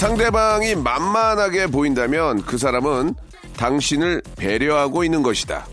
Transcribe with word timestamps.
상대방이 0.00 0.76
만만하게 0.76 1.66
보인다면 1.66 2.40
그 2.46 2.56
사람은 2.56 3.14
당신을 3.58 4.22
배려하고 4.34 5.04
있는 5.04 5.22
것이다 5.22 5.66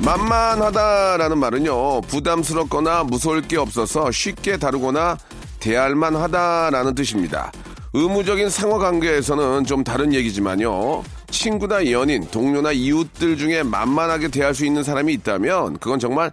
만만하다라는 0.00 1.38
말은요, 1.38 2.02
부담스럽거나 2.02 3.04
무서울 3.04 3.40
게 3.40 3.56
없어서 3.56 4.10
쉽게 4.10 4.58
다루거나 4.58 5.16
대할만 5.60 6.14
하다라는 6.14 6.94
뜻입니다. 6.94 7.50
의무적인 7.94 8.50
상호 8.50 8.78
관계에서는 8.78 9.64
좀 9.64 9.82
다른 9.82 10.12
얘기지만요, 10.12 11.02
친구나 11.40 11.90
연인, 11.90 12.30
동료나 12.30 12.72
이웃들 12.72 13.38
중에 13.38 13.62
만만하게 13.62 14.28
대할 14.28 14.54
수 14.54 14.66
있는 14.66 14.82
사람이 14.82 15.10
있다면, 15.14 15.78
그건 15.78 15.98
정말 15.98 16.32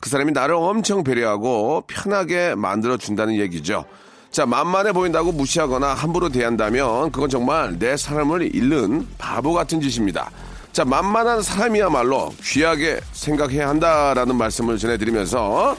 그 0.00 0.10
사람이 0.10 0.32
나를 0.32 0.56
엄청 0.56 1.04
배려하고 1.04 1.84
편하게 1.86 2.56
만들어준다는 2.56 3.36
얘기죠. 3.36 3.84
자, 4.32 4.46
만만해 4.46 4.94
보인다고 4.94 5.30
무시하거나 5.30 5.94
함부로 5.94 6.28
대한다면, 6.28 7.12
그건 7.12 7.30
정말 7.30 7.78
내 7.78 7.96
사람을 7.96 8.52
잃는 8.52 9.06
바보 9.16 9.52
같은 9.52 9.80
짓입니다. 9.80 10.28
자, 10.72 10.84
만만한 10.84 11.40
사람이야말로 11.40 12.34
귀하게 12.42 12.98
생각해야 13.12 13.68
한다라는 13.68 14.34
말씀을 14.34 14.76
전해드리면서 14.76 15.76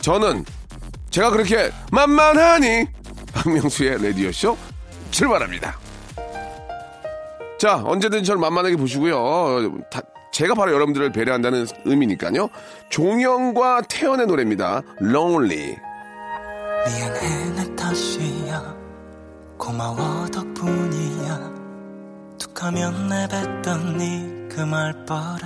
저는 0.00 0.46
제가 1.10 1.28
그렇게 1.28 1.70
만만하니 1.90 2.86
박명수의 3.34 4.02
라디오쇼 4.02 4.56
출발합니다. 5.10 5.81
자, 7.62 7.80
언제든 7.84 8.24
저를 8.24 8.40
만만하게 8.40 8.74
보시고요. 8.74 9.82
다- 9.88 10.02
제가 10.32 10.54
바로 10.54 10.72
여러분들을 10.72 11.12
배려한다는 11.12 11.64
의미니까요. 11.84 12.48
종영과 12.90 13.82
태연의 13.82 14.26
노래입니다. 14.26 14.82
Lonely. 15.00 15.76
미안해 16.86 17.50
내 17.54 17.76
탓이야 17.76 18.74
고마워 19.58 20.26
덕분이야 20.26 21.52
툭하면 22.36 23.06
내뱉던 23.06 23.96
네그 23.96 24.60
말버릇 24.62 25.44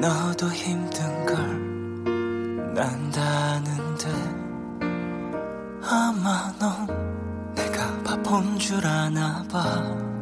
너도 0.00 0.48
힘든 0.48 1.24
걸 1.24 1.36
난다는데 2.74 4.10
아마 5.88 6.52
넌 6.58 7.54
내가 7.54 8.02
바본 8.02 8.58
줄 8.58 8.84
아나 8.84 9.44
봐 9.48 10.12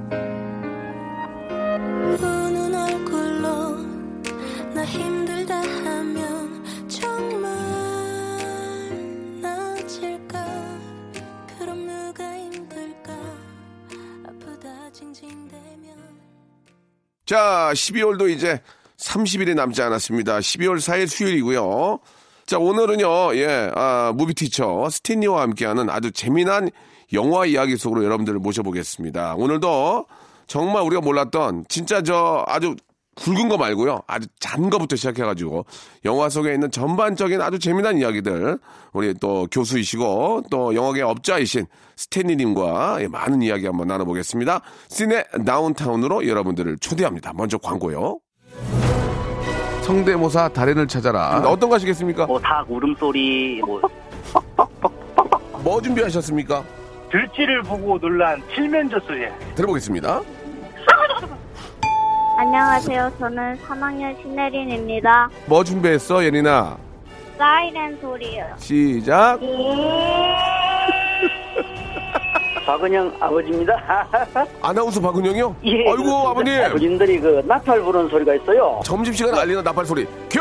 자, 17.33 17.71
12월도 17.73 18.29
이제 18.29 18.61
30일이 18.99 19.55
남지 19.55 19.81
않았습니다. 19.81 20.41
12월 20.41 20.77
4일 20.77 21.07
수요일이고요. 21.07 21.99
자, 22.45 22.59
오늘은요, 22.59 23.37
예, 23.37 23.71
아, 23.75 24.13
무비티처 24.15 24.91
스탠리와 24.91 25.41
함께하는 25.41 25.89
아주 25.89 26.13
재미난 26.13 26.69
영화 27.15 27.47
이야기 27.47 27.79
속으로 27.79 28.05
여러분들을 28.05 28.39
모셔보겠습니다. 28.39 29.37
오늘도 29.37 30.05
정말 30.47 30.83
우리가 30.83 31.01
몰랐던 31.01 31.65
진짜 31.69 32.03
저 32.03 32.45
아주 32.47 32.75
굵은 33.15 33.49
거 33.49 33.59
말고요. 33.59 34.01
아주 34.07 34.27
잔 34.41 34.71
거부터 34.71 34.97
시작해가지고 34.97 35.67
영화 36.05 36.29
속에 36.29 36.55
있는 36.55 36.71
전반적인 36.71 37.41
아주 37.43 37.59
재미난 37.59 37.99
이야기들 37.99 38.59
우리 38.93 39.15
또 39.15 39.47
교수이시고 39.51 40.45
또 40.51 40.75
영화계 40.75 41.03
업자이신 41.03 41.67
스탠리님과 41.97 43.03
예, 43.03 43.09
많은 43.09 43.43
이야기 43.43 43.67
한번 43.67 43.89
나눠보겠습니다. 43.89 44.63
시네 44.89 45.25
다운타운으로 45.45 46.27
여러분들을 46.27 46.79
초대합니다. 46.79 47.33
먼저 47.35 47.59
광고요. 47.59 48.19
성대모사 49.83 50.49
달인을 50.49 50.89
찾아라. 50.89 51.43
어떤 51.45 51.69
거 51.69 51.75
하시겠습니까? 51.75 52.27
뭐닭 52.27 52.71
울음소리, 52.71 53.61
뭐 53.67 53.81
뭐 55.63 55.83
준비하셨습니까? 55.83 56.65
들쥐를 57.13 57.63
보고 57.63 57.99
놀란 57.99 58.43
칠면조수예. 58.55 59.31
들어보겠습니다. 59.55 60.23
안녕하세요 62.39 63.13
저는 63.19 63.59
3학년 63.59 64.21
신혜린입니다 64.23 65.29
뭐 65.47 65.63
준비했어, 65.63 66.25
예린아? 66.25 66.79
사이렌 67.37 67.99
소리요 68.01 68.47
시작. 68.57 69.39
박은영 72.65 73.15
아버지입니다. 73.21 74.09
아나운서 74.63 75.01
박은영이요? 75.01 75.57
예, 75.65 75.91
아이고. 75.91 76.29
아버님. 76.29 76.63
아버님들이 76.65 77.19
그 77.19 77.43
나팔 77.47 77.83
부르는 77.83 78.09
소리가 78.09 78.35
있어요. 78.37 78.81
점심시간 78.85 79.35
알리는 79.35 79.63
나팔 79.65 79.85
소리. 79.85 80.07
큐! 80.31 80.41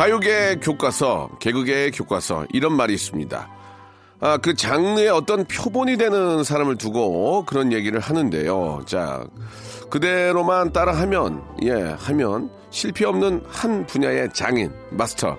가요계 0.00 0.60
교과서, 0.62 1.28
개그계 1.40 1.90
교과서 1.90 2.46
이런 2.54 2.72
말이 2.72 2.94
있습니다. 2.94 3.48
아, 4.20 4.38
그 4.38 4.54
장르의 4.54 5.10
어떤 5.10 5.44
표본이 5.44 5.98
되는 5.98 6.42
사람을 6.42 6.76
두고 6.76 7.44
그런 7.44 7.70
얘기를 7.70 8.00
하는데요. 8.00 8.80
자, 8.86 9.22
그대로만 9.90 10.72
따라하면 10.72 11.42
예, 11.64 11.72
하면 11.98 12.48
실패 12.70 13.04
없는 13.04 13.44
한 13.46 13.84
분야의 13.84 14.30
장인, 14.32 14.72
마스터. 14.88 15.36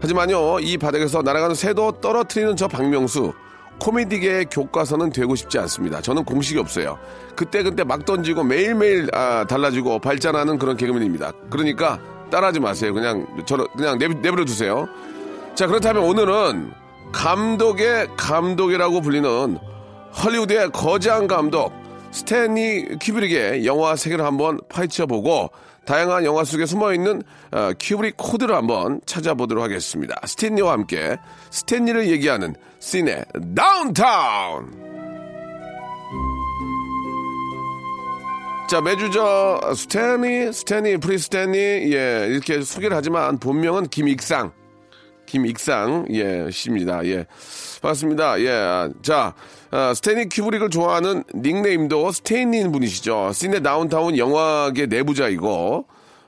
하지만요, 0.00 0.60
이 0.60 0.78
바닥에서 0.78 1.20
날아가는 1.20 1.54
새도 1.54 2.00
떨어뜨리는 2.00 2.56
저 2.56 2.66
박명수 2.66 3.34
코미디계의 3.78 4.46
교과서는 4.46 5.10
되고 5.10 5.34
싶지 5.34 5.58
않습니다. 5.58 6.00
저는 6.00 6.24
공식이 6.24 6.58
없어요. 6.58 6.98
그때그때 7.36 7.84
막 7.84 8.06
던지고 8.06 8.42
매일매일 8.42 9.10
아, 9.12 9.44
달라지고 9.46 9.98
발전하는 9.98 10.58
그런 10.58 10.78
개그맨입니다. 10.78 11.32
그러니까 11.50 12.00
따라하지 12.30 12.60
마세요. 12.60 12.92
그냥 12.94 13.26
저는 13.46 13.66
그냥 13.76 13.98
내버, 13.98 14.14
내버려 14.20 14.44
두세요. 14.44 14.88
자 15.54 15.66
그렇다면 15.66 16.04
오늘은 16.04 16.72
감독의 17.12 18.08
감독이라고 18.16 19.00
불리는 19.00 19.58
헐리우드의 20.24 20.70
거장 20.72 21.26
감독 21.26 21.72
스탠리 22.10 22.96
큐브릭의 23.00 23.66
영화 23.66 23.96
세계를 23.96 24.24
한번 24.24 24.58
파헤쳐보고 24.68 25.50
다양한 25.84 26.24
영화 26.24 26.44
속에 26.44 26.66
숨어있는 26.66 27.22
어, 27.50 27.70
큐브릭 27.80 28.16
코드를 28.18 28.54
한번 28.54 29.00
찾아보도록 29.06 29.64
하겠습니다. 29.64 30.14
스탠리와 30.26 30.72
함께 30.72 31.16
스탠리를 31.50 32.08
얘기하는 32.08 32.54
시네 32.78 33.24
다운타운! 33.56 34.87
자, 38.68 38.82
매주 38.82 39.10
저, 39.10 39.58
스탠리, 39.74 40.52
스탠리, 40.52 40.98
프리스탠리, 40.98 41.58
예, 41.58 42.26
이렇게 42.28 42.60
소개를 42.60 42.94
하지만 42.94 43.38
본명은 43.38 43.86
김익상. 43.88 44.52
김익상, 45.24 46.06
예, 46.10 46.48
씨입니다. 46.50 47.04
예. 47.06 47.24
반갑습니다. 47.80 48.40
예. 48.40 48.88
자, 49.00 49.34
어, 49.70 49.94
스탠리 49.94 50.28
큐브릭을 50.28 50.68
좋아하는 50.68 51.24
닉네임도 51.34 52.12
스탠리인 52.12 52.70
분이시죠. 52.70 53.30
시네 53.32 53.60
다운타운 53.60 54.18
영화계 54.18 54.84
내부자이고, 54.84 55.86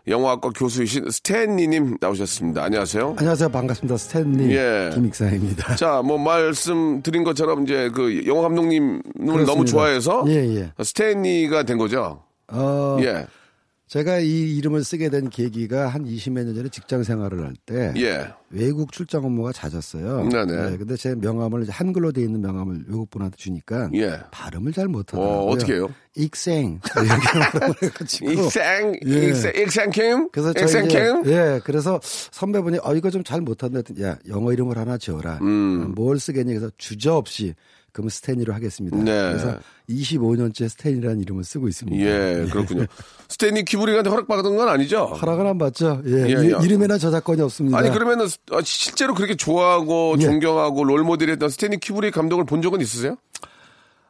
영화학과 0.08 0.48
교수이신 0.50 1.10
스탠리님 1.10 1.98
나오셨습니다. 2.00 2.64
안녕하세요. 2.64 3.16
안녕하세요. 3.18 3.50
반갑습니다. 3.50 3.98
스탠리 3.98 4.56
예. 4.56 4.90
김익상입니다. 4.94 5.76
자, 5.76 6.00
뭐 6.02 6.16
말씀드린 6.16 7.22
것처럼 7.22 7.64
이제 7.64 7.90
그 7.94 8.26
영화 8.26 8.40
감독님을 8.42 9.02
너무. 9.44 9.66
좋아해서 9.66 10.24
예, 10.28 10.36
예. 10.56 10.72
스탠리가 10.82 11.64
된 11.64 11.76
거죠. 11.76 12.22
어, 12.50 12.98
예. 13.02 13.26
제가 13.86 14.18
이 14.20 14.56
이름을 14.56 14.84
쓰게 14.84 15.10
된 15.10 15.28
계기가 15.30 15.88
한 15.88 16.04
20몇 16.04 16.44
년 16.44 16.54
전에 16.54 16.68
직장 16.68 17.02
생활을 17.02 17.44
할 17.44 17.54
때 17.66 17.92
예. 17.96 18.32
외국 18.52 18.90
출장 18.92 19.24
업무가 19.24 19.52
잦았어요. 19.52 20.28
네네. 20.28 20.70
네, 20.70 20.76
근데 20.76 20.96
제 20.96 21.14
명함을 21.14 21.68
한글로 21.70 22.10
돼 22.12 22.22
있는 22.22 22.40
명함을 22.40 22.84
외국분한테 22.88 23.36
주니까 23.36 23.88
예. 23.94 24.18
발음을 24.32 24.72
잘 24.72 24.88
못하더라고요. 24.88 25.38
어, 25.38 25.46
어떻게 25.50 25.74
해요? 25.74 25.88
익생 26.16 26.80
익생, 28.22 28.94
예. 29.06 29.28
익생, 29.28 29.52
익생킴? 29.54 30.28
그래서 30.32 30.50
익생킴? 30.50 31.22
예, 31.26 31.60
그래서 31.64 32.00
선배분이 32.02 32.78
어 32.82 32.94
이거 32.94 33.10
좀 33.10 33.20
잘 33.22 33.40
못한다 33.42 33.78
했더니 33.78 34.02
야 34.02 34.16
영어 34.28 34.52
이름을 34.52 34.76
하나 34.78 34.96
지어라. 34.98 35.38
음. 35.42 35.92
뭘 35.94 36.18
쓰겠니? 36.18 36.52
그래서 36.54 36.70
주저 36.78 37.14
없이 37.14 37.54
그럼 37.92 38.08
스탠리로 38.08 38.52
하겠습니다. 38.54 38.96
네. 38.96 39.04
그래서 39.04 39.58
25년째 39.88 40.68
스탠리라는 40.68 41.20
이름을 41.20 41.44
쓰고 41.44 41.68
있습니다. 41.68 41.98
예, 42.04 42.46
그렇군요. 42.50 42.86
스탠리 43.28 43.64
큐브릭한테 43.64 44.08
허락받은 44.10 44.56
건 44.56 44.68
아니죠? 44.68 45.06
허락은 45.06 45.46
안 45.46 45.58
받죠. 45.58 46.00
예, 46.06 46.12
예, 46.26 46.28
이- 46.28 46.52
예. 46.52 46.64
이름에나 46.64 46.98
저작권이 46.98 47.42
없습니다. 47.42 47.76
아니, 47.78 47.90
그러면은 47.90 48.26
어, 48.26 48.28
실제로 48.64 49.14
그렇게 49.14 49.34
좋아하고 49.36 50.16
예. 50.18 50.24
존경하고 50.24 50.84
롤모델 50.84 51.30
했던 51.30 51.48
스탠리 51.48 51.78
큐브릭 51.80 52.12
감독을 52.14 52.44
본 52.44 52.62
적은 52.62 52.80
있으세요? 52.80 53.16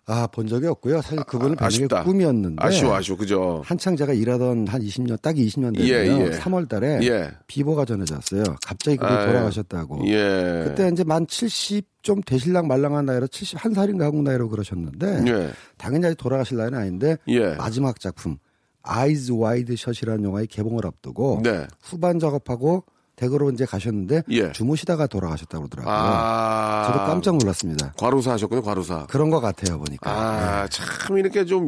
아, 0.07 0.27
본 0.27 0.49
적이 0.49 0.67
없고요. 0.67 1.03
사실 1.03 1.23
그분을 1.23 1.57
아, 1.61 1.67
아쉽다. 1.67 2.03
꿈이었는데. 2.03 2.57
아쉬워, 2.59 2.95
아쉬워. 2.97 3.17
그죠? 3.17 3.63
한창 3.65 3.95
제가 3.95 4.13
일하던 4.13 4.67
한 4.67 4.81
20년, 4.83 5.21
딱 5.23 5.37
20년 5.37 5.77
됐고요. 5.77 5.95
예, 5.95 6.33
예. 6.33 6.39
3월 6.39 6.69
달에 6.69 6.99
예. 7.03 7.31
비보가 7.47 7.85
전해졌어요. 7.85 8.43
갑자기 8.67 8.97
그분이 8.97 9.17
아유, 9.17 9.27
돌아가셨다고. 9.27 10.09
예. 10.09 10.65
그때 10.67 10.89
이제 10.93 11.05
만 11.05 11.27
70 11.29 11.87
좀 12.03 12.21
되실랑 12.23 12.67
말랑한 12.67 13.05
나이로 13.05 13.27
71살인가 13.29 14.01
한국 14.01 14.23
나이로 14.23 14.49
그러셨는데 14.49 15.25
예. 15.29 15.51
당연히 15.77 16.15
돌아가실 16.17 16.57
나이는 16.57 16.79
아닌데 16.79 17.17
예. 17.29 17.55
마지막 17.55 18.01
작품 18.01 18.39
아이즈 18.83 19.33
와이드 19.33 19.77
셧이라는 19.77 20.25
영화의 20.25 20.47
개봉을 20.47 20.87
앞두고 20.87 21.41
네. 21.45 21.67
후반 21.83 22.19
작업하고 22.19 22.85
댁으로 23.21 23.51
이제 23.51 23.67
가셨는데 23.67 24.23
예. 24.31 24.51
주무시다가 24.53 25.07
돌아가셨다고 25.07 25.69
그러더라고요. 25.69 25.95
아. 25.95 26.85
저도 26.87 27.05
깜짝 27.05 27.37
놀랐습니다. 27.37 27.93
과로사 27.99 28.33
하셨군요, 28.33 28.63
과로사. 28.63 29.07
그런 29.11 29.29
것 29.29 29.41
같아요 29.41 29.79
보니까. 29.79 30.11
아, 30.11 30.69
참, 30.69 31.19
이렇게 31.19 31.45
좀, 31.45 31.67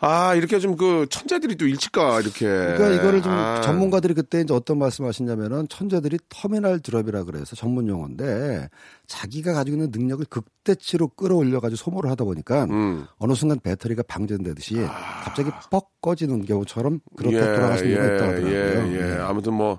아, 0.00 0.34
이렇게 0.34 0.58
좀 0.58 0.76
그 0.76 1.06
천재들이 1.08 1.56
또 1.56 1.66
일찍 1.66 1.92
가, 1.92 2.20
이렇게. 2.20 2.44
그러니까 2.46 2.90
이거를 2.90 3.22
좀 3.22 3.32
아. 3.32 3.62
전문가들이 3.62 4.12
그때 4.12 4.42
이제 4.42 4.52
어떤 4.52 4.78
말씀 4.78 5.06
하시냐면은 5.06 5.66
천재들이 5.68 6.18
terminal 6.28 6.80
drop이라 6.80 7.24
그래서 7.24 7.56
전문 7.56 7.88
용어인데 7.88 8.68
자기가 9.06 9.54
가지고 9.54 9.78
있는 9.78 9.90
능력을 9.90 10.26
극대치로 10.26 11.08
끌어올려 11.08 11.60
가지고 11.60 11.76
소모를 11.76 12.10
하다 12.10 12.24
보니까 12.24 12.64
음. 12.64 13.06
어느 13.18 13.32
순간 13.32 13.58
배터리가 13.60 14.02
방전되듯이 14.02 14.76
갑자기 15.24 15.50
뻑 15.70 15.88
꺼지는 16.02 16.44
경우처럼 16.44 17.00
그렇게 17.16 17.38
돌아가시는 17.40 17.94
경우가 17.94 18.14
있다고 18.14 18.30
하더라고요. 18.32 18.92
예, 18.94 19.16
예. 19.16 19.18
아무튼 19.20 19.54
뭐, 19.54 19.78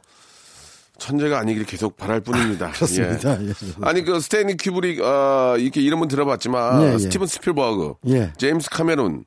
천재가 1.01 1.39
아니길 1.39 1.65
계속 1.65 1.97
바랄 1.97 2.21
뿐입니다. 2.21 2.71
그렇습니다. 2.71 3.41
예. 3.41 3.47
예. 3.47 3.53
아니, 3.81 4.03
그, 4.03 4.19
스탠리 4.19 4.55
큐브릭, 4.55 5.01
어, 5.01 5.55
이렇게 5.57 5.81
이름은 5.81 6.07
들어봤지만, 6.07 6.83
예, 6.83 6.93
예. 6.93 6.97
스티븐 6.99 7.25
스필버그, 7.25 7.95
예. 8.09 8.31
제임스 8.37 8.69
카메론, 8.69 9.25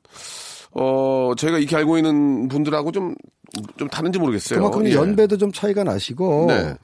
어, 0.71 1.33
저희가 1.37 1.57
이렇게 1.57 1.75
알고 1.75 1.97
있는 1.97 2.47
분들하고 2.47 2.91
좀, 2.91 3.15
좀 3.77 3.89
다른지 3.89 4.19
모르겠어요. 4.19 4.59
그만큼 4.59 4.87
예. 4.87 4.93
연배도 4.93 5.37
좀 5.37 5.51
차이가 5.51 5.83
나시고 5.83 6.45
네. 6.49 6.75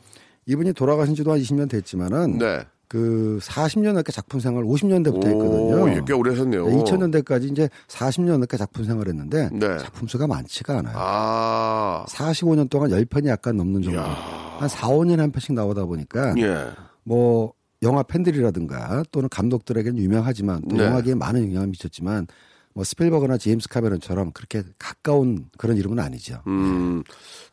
이분이 0.45 0.73
돌아가신 0.73 1.15
지도 1.15 1.31
한 1.31 1.39
20년 1.39 1.69
됐지만은 1.69 2.38
네. 2.38 2.61
그 2.91 3.39
40년 3.41 3.93
넘게 3.93 4.11
작품 4.11 4.41
생활 4.41 4.65
50년대부터 4.65 5.25
했거든요. 5.27 5.83
오, 5.83 5.89
예, 5.89 6.01
꽤 6.05 6.11
오래 6.11 6.31
하셨네요. 6.31 6.65
2000년대까지 6.65 7.49
이제 7.49 7.69
40년 7.88 8.31
넘게 8.31 8.57
작품 8.57 8.83
생활했는데 8.83 9.49
네. 9.53 9.77
작품 9.77 10.09
수가 10.09 10.27
많지가 10.27 10.79
않아요. 10.79 10.93
아, 10.97 12.05
45년 12.09 12.69
동안 12.69 12.89
10편이 12.89 13.27
약간 13.27 13.55
넘는 13.55 13.81
정도. 13.83 14.01
한 14.01 14.67
4, 14.67 14.89
5년에 14.89 15.19
한 15.19 15.31
편씩 15.31 15.53
나오다 15.53 15.85
보니까 15.85 16.35
예. 16.39 16.67
뭐 17.05 17.53
영화 17.81 18.03
팬들이라든가 18.03 19.05
또는 19.13 19.29
감독들에게는 19.29 19.97
유명하지만 19.97 20.61
또 20.69 20.75
네. 20.75 20.83
영화계에 20.83 21.15
많은 21.15 21.47
영향을 21.47 21.67
미쳤지만 21.67 22.27
뭐 22.73 22.83
스필버그나 22.83 23.38
제임스 23.38 23.69
카메론처럼 23.69 24.33
그렇게 24.33 24.63
가까운 24.77 25.45
그런 25.57 25.77
이름은 25.77 25.97
아니죠. 25.97 26.41
음, 26.47 27.03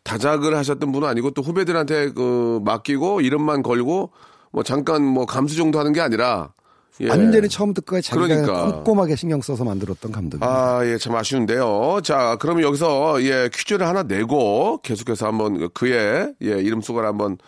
다작을 0.02 0.56
하셨던 0.56 0.90
분은 0.90 1.06
아니고 1.06 1.30
또 1.30 1.42
후배들한테 1.42 2.10
그 2.10 2.60
맡기고 2.64 3.20
이름만 3.20 3.62
걸고 3.62 4.10
뭐 4.52 4.62
잠깐 4.62 5.02
뭐 5.02 5.26
감수 5.26 5.56
정도 5.56 5.78
하는 5.78 5.92
게 5.92 6.00
아니라 6.00 6.52
예. 7.00 7.08
완전히 7.08 7.48
처음부터 7.48 7.84
끝까지 7.84 8.08
자기가 8.08 8.26
그러니까. 8.26 8.82
꼼꼼하게 8.82 9.14
신경 9.16 9.40
써서 9.40 9.64
만들었던 9.64 10.10
감독입니다. 10.10 10.46
아, 10.46 10.84
예, 10.84 10.98
참 10.98 11.14
아쉬운데요. 11.14 12.00
자, 12.02 12.36
그러면 12.40 12.64
여기서, 12.64 13.22
예, 13.22 13.48
퀴즈를 13.54 13.86
하나 13.86 14.02
내고 14.02 14.80
계속해서 14.82 15.26
한번 15.28 15.68
그의, 15.74 16.34
예, 16.42 16.48
이름 16.58 16.80
속을 16.80 17.04
한번 17.04 17.38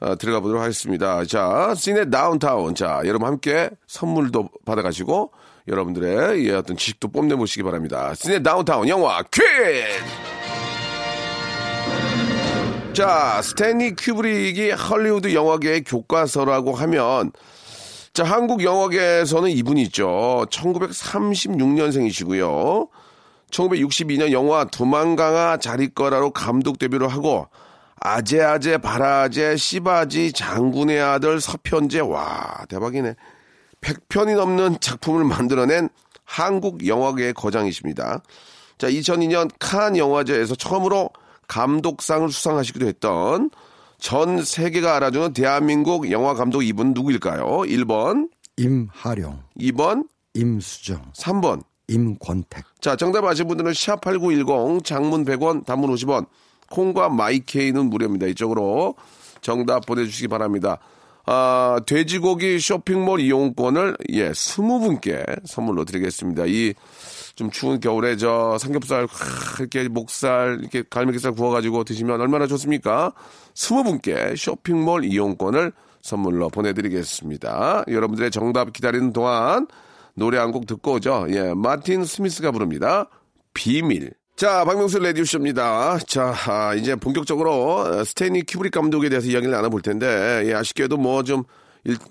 어, 0.00 0.16
들어가 0.16 0.40
보도록 0.40 0.62
하겠습니다. 0.62 1.24
자, 1.24 1.72
시네 1.76 2.10
다운타운. 2.10 2.74
자, 2.74 3.00
여러분 3.04 3.28
함께 3.28 3.70
선물도 3.86 4.48
받아가시고 4.64 5.32
여러분들의 5.68 6.46
예, 6.46 6.54
어떤 6.54 6.76
지식도 6.76 7.08
뽐내 7.08 7.36
보시기 7.36 7.62
바랍니다. 7.62 8.12
시네 8.14 8.42
다운타운 8.42 8.88
영화 8.88 9.22
퀴즈! 9.22 9.44
자, 12.94 13.42
스탠리 13.42 13.94
큐브릭이 13.96 14.70
헐리우드 14.70 15.34
영화계의 15.34 15.82
교과서라고 15.82 16.76
하면 16.76 17.32
자, 18.12 18.22
한국 18.22 18.62
영화계에서는 18.62 19.50
이분이 19.50 19.82
있죠. 19.82 20.46
1936년생이시고요. 20.48 22.88
1962년 23.50 24.30
영화 24.30 24.64
두만강아 24.64 25.56
자리거라로 25.56 26.30
감독 26.30 26.78
데뷔를 26.78 27.08
하고 27.08 27.48
아재아재 28.00 28.78
바라제 28.78 29.56
씨바지 29.56 30.32
장군의 30.32 31.00
아들 31.00 31.40
서편제 31.40 31.98
와 31.98 32.64
대박이네. 32.68 33.16
100편이 33.80 34.36
넘는 34.36 34.78
작품을 34.78 35.24
만들어낸 35.24 35.88
한국 36.24 36.86
영화계의 36.86 37.34
거장이십니다. 37.34 38.22
자, 38.78 38.88
2002년 38.88 39.50
칸 39.58 39.96
영화제에서 39.96 40.54
처음으로 40.54 41.10
감독상을 41.54 42.28
수상하시기도 42.30 42.86
했던 42.88 43.48
전 43.98 44.42
세계가 44.42 44.96
알아주는 44.96 45.34
대한민국 45.34 46.10
영화 46.10 46.34
감독 46.34 46.62
이분 46.62 46.94
누구일까요? 46.94 47.44
1번, 47.44 48.28
임하룡, 48.56 49.40
2번, 49.60 50.08
임수정, 50.34 51.12
3번. 51.12 51.62
임권택. 51.86 52.64
자, 52.80 52.96
정답 52.96 53.24
아신 53.26 53.46
분들은 53.46 53.72
샵8910 53.72 54.84
장문 54.84 55.24
100원, 55.26 55.66
단문 55.66 55.94
50원, 55.94 56.26
콩과 56.70 57.10
마이케이는 57.10 57.90
무료입니다. 57.90 58.26
이쪽으로 58.28 58.96
정답 59.42 59.84
보내주시기 59.84 60.28
바랍니다. 60.28 60.78
아, 61.26 61.78
돼지고기 61.86 62.58
쇼핑몰 62.58 63.20
이용권을 63.20 63.98
예, 64.12 64.30
20분께 64.30 65.46
선물로 65.46 65.84
드리겠습니다. 65.84 66.46
이 66.46 66.74
좀 67.34 67.50
추운 67.50 67.80
겨울에 67.80 68.16
저 68.16 68.56
삼겹살 68.58 69.06
하, 69.10 69.56
이렇게 69.58 69.88
목살 69.88 70.58
이렇게 70.60 70.84
갈매기살 70.88 71.32
구워가지고 71.32 71.84
드시면 71.84 72.20
얼마나 72.20 72.46
좋습니까? 72.46 73.12
20분께 73.54 74.36
쇼핑몰 74.36 75.04
이용권을 75.04 75.72
선물로 76.02 76.50
보내드리겠습니다. 76.50 77.84
여러분들의 77.88 78.30
정답 78.30 78.72
기다리는 78.72 79.12
동안 79.12 79.66
노래 80.14 80.38
한 80.38 80.52
곡 80.52 80.66
듣고 80.66 80.92
오죠. 80.94 81.26
예, 81.30 81.52
마틴 81.54 82.04
스미스가 82.04 82.52
부릅니다. 82.52 83.08
비밀. 83.52 84.12
자, 84.36 84.64
박명수 84.64 84.98
라디오쇼입니다. 84.98 85.98
자, 86.06 86.34
아, 86.48 86.74
이제 86.74 86.94
본격적으로 86.96 88.04
스탠리 88.04 88.44
큐브릭 88.46 88.72
감독에 88.72 89.08
대해서 89.08 89.28
이야기를 89.28 89.52
나눠볼 89.52 89.80
텐데, 89.82 90.42
예, 90.46 90.54
아쉽게도 90.54 90.96
뭐좀 90.96 91.38
일, 91.38 91.44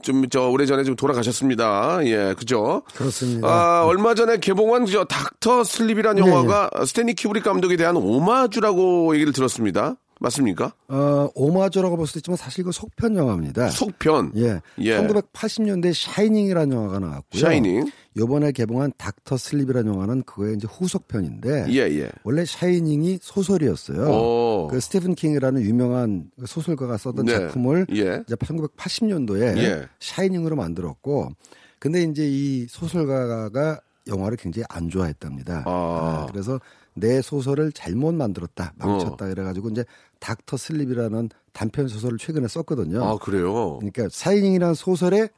좀, 0.01 0.29
저, 0.29 0.49
오래전에 0.49 0.83
좀 0.83 0.95
돌아가셨습니다. 0.95 1.99
예, 2.05 2.35
그죠? 2.37 2.83
그렇습니다. 2.93 3.47
아, 3.47 3.85
얼마 3.85 4.13
전에 4.13 4.37
개봉한 4.37 4.85
저 4.85 5.03
닥터 5.05 5.63
슬립이라는 5.63 6.23
네, 6.23 6.29
영화가 6.29 6.85
스탠리 6.85 7.15
큐브릭 7.15 7.43
감독에 7.43 7.75
대한 7.75 7.95
오마주라고 7.97 9.15
얘기를 9.15 9.33
들었습니다. 9.33 9.95
맞습니까? 10.19 10.73
어, 10.87 11.29
오마주라고 11.35 11.97
볼 11.97 12.07
수도 12.07 12.19
있지만 12.19 12.37
사실 12.37 12.63
그 12.63 12.71
속편 12.71 13.15
영화입니다. 13.15 13.69
속편. 13.69 14.31
예. 14.37 14.61
예. 14.79 14.97
1980년대 14.97 15.93
샤이닝이라는 15.93 16.75
영화가 16.75 16.99
나왔고요. 16.99 17.41
샤이닝. 17.41 17.91
요번에 18.17 18.51
개봉한 18.51 18.93
닥터 18.97 19.37
슬립이라는 19.37 19.91
영화는 19.91 20.23
그거의 20.23 20.55
이제 20.55 20.67
후속편인데 20.69 21.67
예, 21.69 21.79
예. 21.99 22.09
원래 22.23 22.45
샤이닝이 22.45 23.19
소설이었어요. 23.21 24.07
오. 24.07 24.67
그 24.69 24.79
스티븐 24.79 25.15
킹이라는 25.15 25.61
유명한 25.61 26.29
그 26.39 26.45
소설가가 26.45 26.97
썼던 26.97 27.25
네. 27.25 27.33
작품을 27.33 27.87
예. 27.91 28.23
이제 28.25 28.35
1980년도에 28.35 29.57
예. 29.57 29.87
샤이닝으로 29.99 30.55
만들었고 30.55 31.31
근데 31.79 32.03
이제 32.03 32.27
이 32.27 32.67
소설가가 32.67 33.81
영화를 34.07 34.37
굉장히 34.37 34.65
안 34.69 34.89
좋아했답니다. 34.89 35.63
아. 35.65 35.69
아, 35.69 36.27
그래서 36.31 36.59
내 36.93 37.21
소설을 37.21 37.71
잘못 37.71 38.13
만들었다, 38.13 38.73
어. 38.79 38.87
망쳤다 38.87 39.27
그래가지고 39.27 39.69
이제 39.69 39.83
닥터 40.19 40.57
슬립이라는 40.57 41.29
단편 41.51 41.87
소설을 41.87 42.17
최근에 42.17 42.47
썼거든요. 42.47 43.03
아, 43.03 43.17
그래요? 43.17 43.79
그러니까 43.79 44.07
샤이닝이라는 44.09 44.75
소설의 44.75 45.29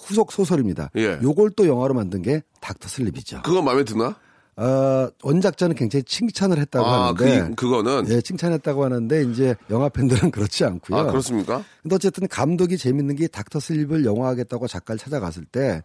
후속 0.00 0.32
소설입니다. 0.32 0.90
예. 0.96 1.18
요걸 1.22 1.50
또 1.50 1.66
영화로 1.66 1.94
만든 1.94 2.22
게 2.22 2.42
닥터 2.60 2.88
슬립이죠. 2.88 3.42
그거 3.42 3.62
마음에 3.62 3.84
드나? 3.84 4.16
어, 4.56 5.08
원작자는 5.22 5.74
굉장히 5.74 6.04
칭찬을 6.04 6.58
했다고 6.58 6.86
아, 6.86 7.08
하는데 7.08 7.48
그, 7.48 7.54
그거는. 7.56 8.08
예, 8.08 8.20
칭찬했다고 8.20 8.84
하는데 8.84 9.22
이제 9.24 9.56
영화 9.70 9.88
팬들은 9.88 10.30
그렇지 10.30 10.64
않고요. 10.64 10.98
아, 10.98 11.04
그렇습니까? 11.06 11.64
근데 11.82 11.96
어쨌든 11.96 12.28
감독이 12.28 12.78
재밌는 12.78 13.16
게 13.16 13.26
닥터 13.26 13.58
슬립을 13.58 14.04
영화하겠다고 14.04 14.68
작가를 14.68 14.98
찾아갔을 14.98 15.44
때 15.44 15.82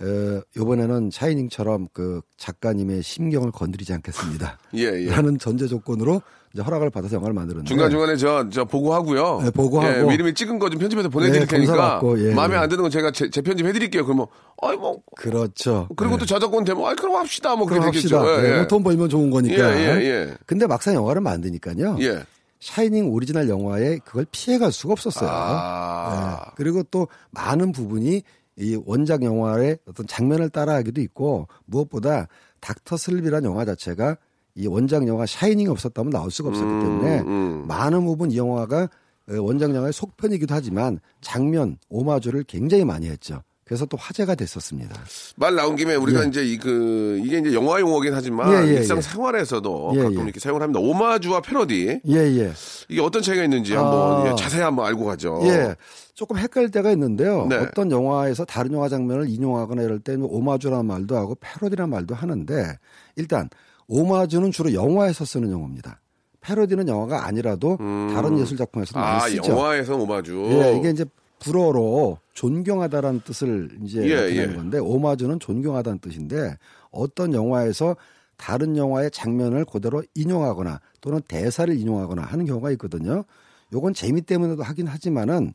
어, 0.00 0.40
이번에는 0.56 1.10
샤이닝처럼 1.12 1.88
그 1.92 2.20
작가님의 2.36 3.02
심경을 3.02 3.50
건드리지 3.52 3.92
않겠습니다. 3.94 4.58
예, 4.74 4.82
예. 4.82 5.10
라는 5.10 5.38
전제 5.38 5.66
조건으로 5.66 6.22
이제 6.54 6.62
허락을 6.62 6.90
받아서 6.90 7.16
영화를 7.16 7.34
만들었는데 7.34 7.68
중간 7.68 7.90
중간에 7.90 8.16
저, 8.16 8.48
저 8.50 8.64
보고하고요. 8.64 9.40
네, 9.42 9.50
보고하고. 9.50 9.98
예, 9.98 10.02
미리미리 10.02 10.34
찍은 10.34 10.58
거 10.58 10.68
좀 10.70 10.78
편집해서 10.78 11.08
보내드릴 11.08 11.40
네, 11.42 11.46
테니까. 11.46 12.00
예, 12.18 12.34
마음에 12.34 12.54
예. 12.54 12.58
안 12.58 12.68
드는 12.68 12.82
건 12.82 12.90
제가 12.90 13.10
재, 13.10 13.28
재편집 13.30 13.66
해드릴게요. 13.66 14.04
그러면, 14.04 14.26
아이, 14.62 14.76
뭐. 14.76 14.98
그렇죠. 15.16 15.88
그리고 15.96 16.14
네. 16.14 16.20
또 16.20 16.26
저작권 16.26 16.64
되면, 16.64 16.84
아이, 16.86 16.94
그럼 16.96 17.16
합시다. 17.16 17.54
뭐, 17.54 17.66
그렇게 17.66 17.90
되겠죠. 17.90 18.18
합시다. 18.18 18.38
예, 18.38 18.42
네, 18.42 18.52
예. 18.52 18.56
뭐돈 18.58 18.82
벌면 18.82 19.08
좋은 19.10 19.30
거니까. 19.30 19.76
예, 19.78 19.78
예, 20.00 20.04
예. 20.04 20.34
근데 20.46 20.66
막상 20.66 20.94
영화를 20.94 21.20
만드니까요. 21.22 21.96
예. 22.00 22.22
샤이닝 22.60 23.12
오리지널 23.12 23.48
영화에 23.48 23.98
그걸 24.04 24.26
피해갈 24.32 24.72
수가 24.72 24.92
없었어요. 24.92 25.28
아. 25.30 26.40
네. 26.46 26.50
그리고 26.56 26.82
또 26.90 27.06
많은 27.30 27.72
부분이 27.72 28.22
이 28.60 28.78
원작 28.84 29.22
영화의 29.22 29.78
어떤 29.86 30.06
장면을 30.08 30.48
따라하기도 30.50 31.00
있고 31.02 31.46
무엇보다 31.66 32.26
닥터 32.60 32.96
슬립이라는 32.96 33.48
영화 33.48 33.64
자체가 33.64 34.16
이 34.58 34.66
원작 34.66 35.06
영화 35.06 35.24
샤이닝이 35.24 35.68
없었다면 35.68 36.10
나올 36.10 36.32
수가 36.32 36.48
없었기 36.48 36.68
때문에 36.68 37.20
음. 37.20 37.64
많은 37.68 38.04
부분 38.04 38.32
이 38.32 38.36
영화가 38.36 38.88
어, 39.30 39.40
원작 39.40 39.72
영화의 39.72 39.92
속편이기도 39.92 40.52
하지만 40.52 40.98
장면 41.20 41.78
오마주를 41.88 42.42
굉장히 42.42 42.84
많이 42.84 43.08
했죠. 43.08 43.42
그래서 43.64 43.84
또 43.84 43.98
화제가 43.98 44.34
됐었습니다. 44.34 44.98
말 45.36 45.54
나온 45.54 45.76
김에 45.76 45.94
우리가 45.94 46.24
예. 46.24 46.28
이제 46.28 46.42
이 46.42 46.56
그, 46.56 47.20
이게 47.22 47.38
이제 47.38 47.52
영화 47.52 47.78
용어긴 47.78 48.14
하지만 48.14 48.50
예, 48.50 48.70
예, 48.70 48.74
일상 48.78 48.96
예. 48.96 49.02
생활에서도 49.02 49.92
예, 49.94 49.98
가끔 49.98 50.16
예. 50.16 50.22
이렇게 50.22 50.40
사용을 50.40 50.62
합니다. 50.62 50.80
오마주와 50.80 51.42
패러디. 51.42 52.00
예, 52.08 52.14
예. 52.14 52.52
이게 52.88 53.00
어떤 53.02 53.20
차이가 53.20 53.44
있는지 53.44 53.74
한번 53.74 54.26
아. 54.26 54.30
예, 54.30 54.36
자세히 54.36 54.62
한번 54.62 54.86
알고 54.86 55.04
가죠. 55.04 55.40
예. 55.44 55.76
조금 56.14 56.38
헷갈릴 56.38 56.70
때가 56.70 56.90
있는데요. 56.92 57.46
네. 57.46 57.56
어떤 57.56 57.90
영화에서 57.90 58.46
다른 58.46 58.72
영화 58.72 58.88
장면을 58.88 59.28
인용하거나 59.28 59.82
이럴 59.82 60.00
때는 60.00 60.26
오마주라는 60.28 60.86
말도 60.86 61.16
하고 61.16 61.36
패러디라는 61.38 61.90
말도 61.90 62.14
하는데 62.14 62.78
일단 63.16 63.50
오마주는 63.88 64.50
주로 64.52 64.72
영화에서 64.72 65.24
쓰는 65.24 65.50
용어입니다. 65.50 66.00
패러디는 66.40 66.88
영화가 66.88 67.26
아니라도 67.26 67.76
다른 67.78 68.38
예술 68.38 68.56
작품에서도 68.56 68.98
많이 68.98 69.16
아, 69.16 69.20
쓰죠. 69.28 69.52
영화에서 69.52 69.96
오마주. 69.96 70.46
예, 70.50 70.76
이게 70.78 70.90
이제 70.90 71.04
불어로 71.40 72.18
존경하다라는 72.34 73.20
뜻을 73.24 73.70
이제 73.82 74.02
예, 74.08 74.14
나타내는 74.14 74.52
예. 74.52 74.56
건데 74.56 74.78
오마주는 74.78 75.40
존경하다는 75.40 75.98
뜻인데 76.00 76.56
어떤 76.90 77.32
영화에서 77.32 77.96
다른 78.36 78.76
영화의 78.76 79.10
장면을 79.10 79.64
그대로 79.64 80.02
인용하거나 80.14 80.80
또는 81.00 81.20
대사를 81.26 81.74
인용하거나 81.76 82.22
하는 82.22 82.46
경우가 82.46 82.70
있거든요. 82.72 83.24
요건 83.72 83.94
재미 83.94 84.22
때문에도 84.22 84.62
하긴 84.62 84.86
하지만은 84.86 85.52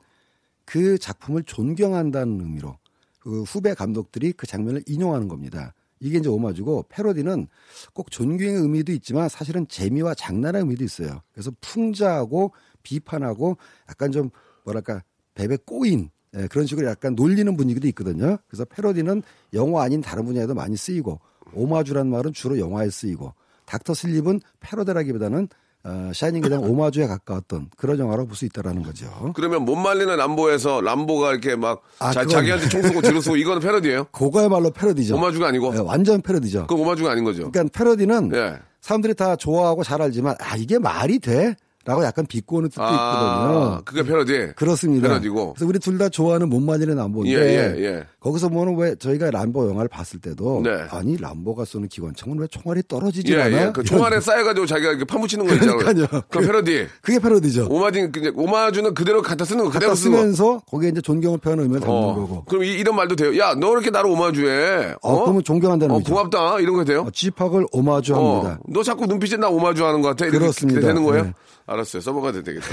그 0.66 0.98
작품을 0.98 1.44
존경한다는 1.44 2.40
의미로 2.42 2.78
그 3.20 3.44
후배 3.44 3.74
감독들이 3.74 4.34
그 4.34 4.46
장면을 4.46 4.84
인용하는 4.86 5.28
겁니다. 5.28 5.74
이게 6.03 6.17
이제 6.17 6.27
오마주고 6.29 6.86
패러디는 6.89 7.48
꼭 7.93 8.12
존경의 8.12 8.62
의미도 8.62 8.91
있지만 8.91 9.29
사실은 9.29 9.65
재미와 9.67 10.13
장난의 10.15 10.62
의미도 10.62 10.83
있어요. 10.83 11.22
그래서 11.31 11.51
풍자하고 11.62 12.51
비판하고 12.83 13.57
약간 13.89 14.12
좀 14.12 14.29
뭐랄까 14.65 15.01
베베 15.33 15.60
꼬인 15.65 16.10
예, 16.36 16.48
그런 16.48 16.65
식으로 16.65 16.88
약간 16.88 17.15
놀리는 17.15 17.55
분위기도 17.55 17.88
있거든요. 17.89 18.38
그래서 18.48 18.65
패러디는 18.65 19.24
영화 19.53 19.83
아닌 19.83 20.01
다른 20.01 20.25
분야에도 20.25 20.53
많이 20.53 20.75
쓰이고 20.75 21.19
오마주란 21.53 22.10
말은 22.10 22.33
주로 22.33 22.60
영화에 22.60 22.89
쓰이고 22.89 23.33
닥터 23.65 23.93
슬립은 23.93 24.41
패러디라기보다는 24.60 25.48
어, 25.86 26.12
샤이닝에 26.13 26.48
대한 26.48 26.63
오마주에 26.63 27.08
가까웠던 27.08 27.70
그런 27.75 28.00
영화라고 28.00 28.28
볼수 28.28 28.46
있다라는 28.46 28.84
거죠. 28.84 29.32
그러면 29.36 29.63
못 29.66 29.75
말리는 29.75 30.16
람보에서 30.16 30.80
람보가 30.80 31.32
이렇게 31.32 31.58
막 31.58 31.82
아, 32.00 32.12
자, 32.13 32.22
그건- 32.22 32.38
자기한테 32.38 32.70
총 32.70 32.82
쏘고 32.84 33.02
뒤로 33.02 33.20
쏘고 33.20 33.36
이거는 33.36 33.62
패러디예요? 33.62 34.06
그거야말로 34.06 34.72
패러디죠. 34.72 35.16
오마주가 35.16 35.48
아니고? 35.50 35.74
예, 35.75 35.80
완전 35.80 36.22
패러디죠. 36.22 36.68
그건 36.68 36.86
오마주가 36.86 37.12
아닌 37.12 37.25
거죠. 37.25 37.52
그러니까 37.52 37.78
패러디는 37.78 38.32
예. 38.34 38.60
사람들이 38.80 39.13
다 39.13 39.36
좋아하고 39.36 39.84
잘 39.84 40.02
알지만 40.02 40.36
아 40.40 40.56
이게 40.56 40.80
말이 40.80 41.20
돼? 41.20 41.56
라고 41.86 42.04
약간 42.06 42.25
비꼬는 42.25 42.70
뜻도 42.70 42.82
있거든요. 42.82 42.98
아, 42.98 43.82
그게 43.84 44.04
패러디. 44.04 44.54
그렇습니다. 44.56 45.10
패러디고. 45.10 45.54
그래서 45.54 45.66
우리 45.68 45.80
둘 45.80 45.98
다 45.98 46.08
좋아하는 46.10 46.50
못 46.50 46.60
말리는 46.62 46.96
람보인데 46.96 47.40
예, 47.40 47.75
예, 47.78 47.84
예. 47.86 48.04
거기서 48.20 48.50
보면 48.50 48.78
왜 48.78 48.96
저희가 48.96 49.30
람보 49.32 49.68
영화를 49.70 49.88
봤을 49.90 50.20
때도 50.20 50.62
네. 50.63 50.72
아니 50.90 51.18
람보가 51.18 51.66
쏘는 51.66 51.88
기관총은 51.90 52.40
왜 52.40 52.48
총알이 52.48 52.82
떨어지지 52.88 53.34
예, 53.34 53.42
않아? 53.42 53.68
예. 53.68 53.72
그 53.74 53.84
총알에 53.84 54.20
쌓여가지고 54.22 54.66
자기가 54.66 54.90
이렇게 54.92 55.04
파묻히는 55.06 55.46
거 55.46 55.54
있잖아요. 55.56 55.78
그러니까요. 55.78 56.22
그 56.30 56.40
패러디. 56.40 56.88
그게 57.02 57.20
패러디죠. 57.20 57.68
그냥 57.70 58.12
오마주는 58.36 58.94
그대로 58.94 59.22
갖다 59.22 59.44
쓰는 59.46 59.66
거, 59.66 59.70
그대로 59.70 59.90
갖다 59.92 59.96
쓰는 60.02 60.12
거. 60.13 60.18
쓰면서 60.22 60.60
거기에 60.62 60.89
이제 60.90 61.02
존경을 61.02 61.38
표하는 61.40 61.63
의미를 61.66 61.82
담는 61.82 61.96
어. 61.96 62.16
거고. 62.16 62.44
그럼 62.46 62.63
이런 62.63 62.96
말도 62.96 63.16
돼요. 63.16 63.38
야, 63.38 63.54
너 63.56 63.72
이렇게 63.74 63.90
나를 63.92 64.10
오마주해. 64.10 64.96
어, 65.02 65.22
그러면 65.22 65.44
존경한다는 65.44 65.94
어, 65.94 65.98
의미죠. 65.98 66.13
고맙다. 66.13 66.60
이런 66.60 66.75
거 66.75 66.86
돼요? 66.86 67.02
어, 67.06 67.12
집합을 67.12 67.66
오마주합니다. 67.72 68.50
어, 68.54 68.58
너 68.68 68.84
자꾸 68.84 69.06
눈빛에 69.06 69.38
나 69.38 69.50
오마주 69.50 69.86
하는 69.86 70.02
것 70.02 70.10
같아. 70.16 70.30
그렇습니다. 70.32 70.80
되는 70.82 71.04
거예요? 71.04 71.24
네. 71.25 71.34
알았어요. 71.74 72.01
써먹어야 72.01 72.32
되겠다. 72.32 72.68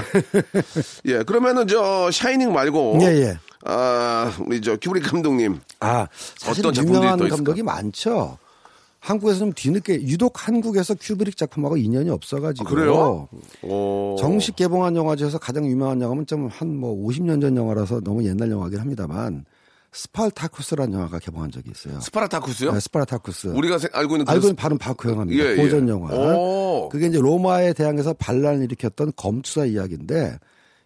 예, 1.06 1.22
그러면은 1.22 1.66
저 1.66 2.10
샤이닝 2.10 2.52
말고. 2.52 2.98
예, 3.02 3.06
예. 3.06 3.38
아, 3.64 4.32
우리 4.46 4.60
저 4.60 4.76
큐브릭 4.76 5.04
감독님. 5.10 5.60
아, 5.80 6.06
사실 6.38 6.66
어떤 6.66 6.86
유명한? 6.86 7.18
감독이 7.28 7.62
많죠. 7.62 8.38
한국에서 9.00 9.38
좀 9.38 9.52
뒤늦게 9.54 10.02
유독 10.02 10.46
한국에서 10.46 10.94
큐브릭 11.00 11.36
작품하고 11.38 11.78
인연이 11.78 12.10
없어가지고 12.10 12.68
아, 12.68 12.70
그래요? 12.70 13.28
오. 13.62 14.16
정식 14.18 14.56
개봉한 14.56 14.94
영화 14.96 15.16
중에서 15.16 15.38
가장 15.38 15.64
유명한 15.66 16.00
영화는 16.02 16.26
좀 16.26 16.48
한 16.50 16.68
뭐 16.76 16.94
50년 17.08 17.40
전 17.40 17.56
영화라서 17.56 18.00
너무 18.00 18.24
옛날 18.26 18.50
영화긴 18.50 18.78
합니다만 18.80 19.46
스팔타쿠스라는 19.92 20.92
영화가 20.94 21.18
개봉한 21.18 21.50
적이 21.50 21.70
있어요. 21.72 22.00
스파라타쿠스요? 22.00 22.72
네, 22.72 22.80
스파르타쿠스. 22.80 23.48
우리가 23.48 23.78
생- 23.78 23.90
알고 23.92 24.14
있는 24.16 24.24
그 24.26 24.30
알고 24.32 24.46
있는 24.46 24.56
바로 24.56 24.78
바로 24.78 24.94
그 24.94 25.10
영화입니다. 25.10 25.44
예, 25.44 25.52
예. 25.52 25.56
고전 25.56 25.88
영화. 25.88 26.14
오. 26.14 26.88
그게 26.90 27.06
이제 27.06 27.18
로마에 27.18 27.74
대항해서 27.74 28.12
반란을 28.14 28.62
일으켰던 28.64 29.12
검투사 29.16 29.64
이야기인데 29.66 30.38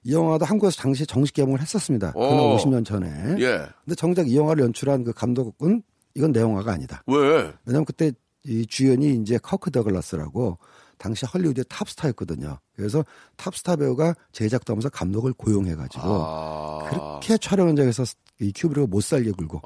이 0.04 0.12
영화도 0.12 0.44
한국에서 0.44 0.80
당시 0.82 1.06
정식 1.06 1.34
개봉을 1.34 1.60
했었습니다. 1.60 2.12
오. 2.14 2.56
50년 2.56 2.84
전에. 2.84 3.06
예. 3.40 3.66
근데 3.84 3.94
정작 3.96 4.28
이 4.28 4.36
영화를 4.36 4.64
연출한 4.64 5.04
그 5.04 5.12
감독은 5.12 5.82
이건 6.14 6.32
내 6.32 6.40
영화가 6.40 6.72
아니다. 6.72 7.02
왜? 7.06 7.52
왜냐면 7.66 7.84
그때 7.84 8.12
이 8.46 8.66
주연이 8.66 9.14
이제 9.14 9.38
커크 9.38 9.70
더글라스라고 9.70 10.58
당시 10.98 11.26
헐리우드의 11.26 11.64
탑스타였거든요. 11.68 12.58
그래서 12.76 13.04
탑스타 13.36 13.76
배우가 13.76 14.14
제작도 14.32 14.72
하면서 14.72 14.88
감독을 14.88 15.32
고용해가지고 15.34 16.02
아. 16.04 16.88
그렇게 16.90 17.36
촬영 17.38 17.68
현장에서 17.68 18.04
이 18.40 18.52
큐브릭을 18.54 18.88
못 18.88 19.02
살게 19.02 19.32
굴고 19.32 19.60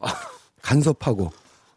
간섭하고 0.62 1.30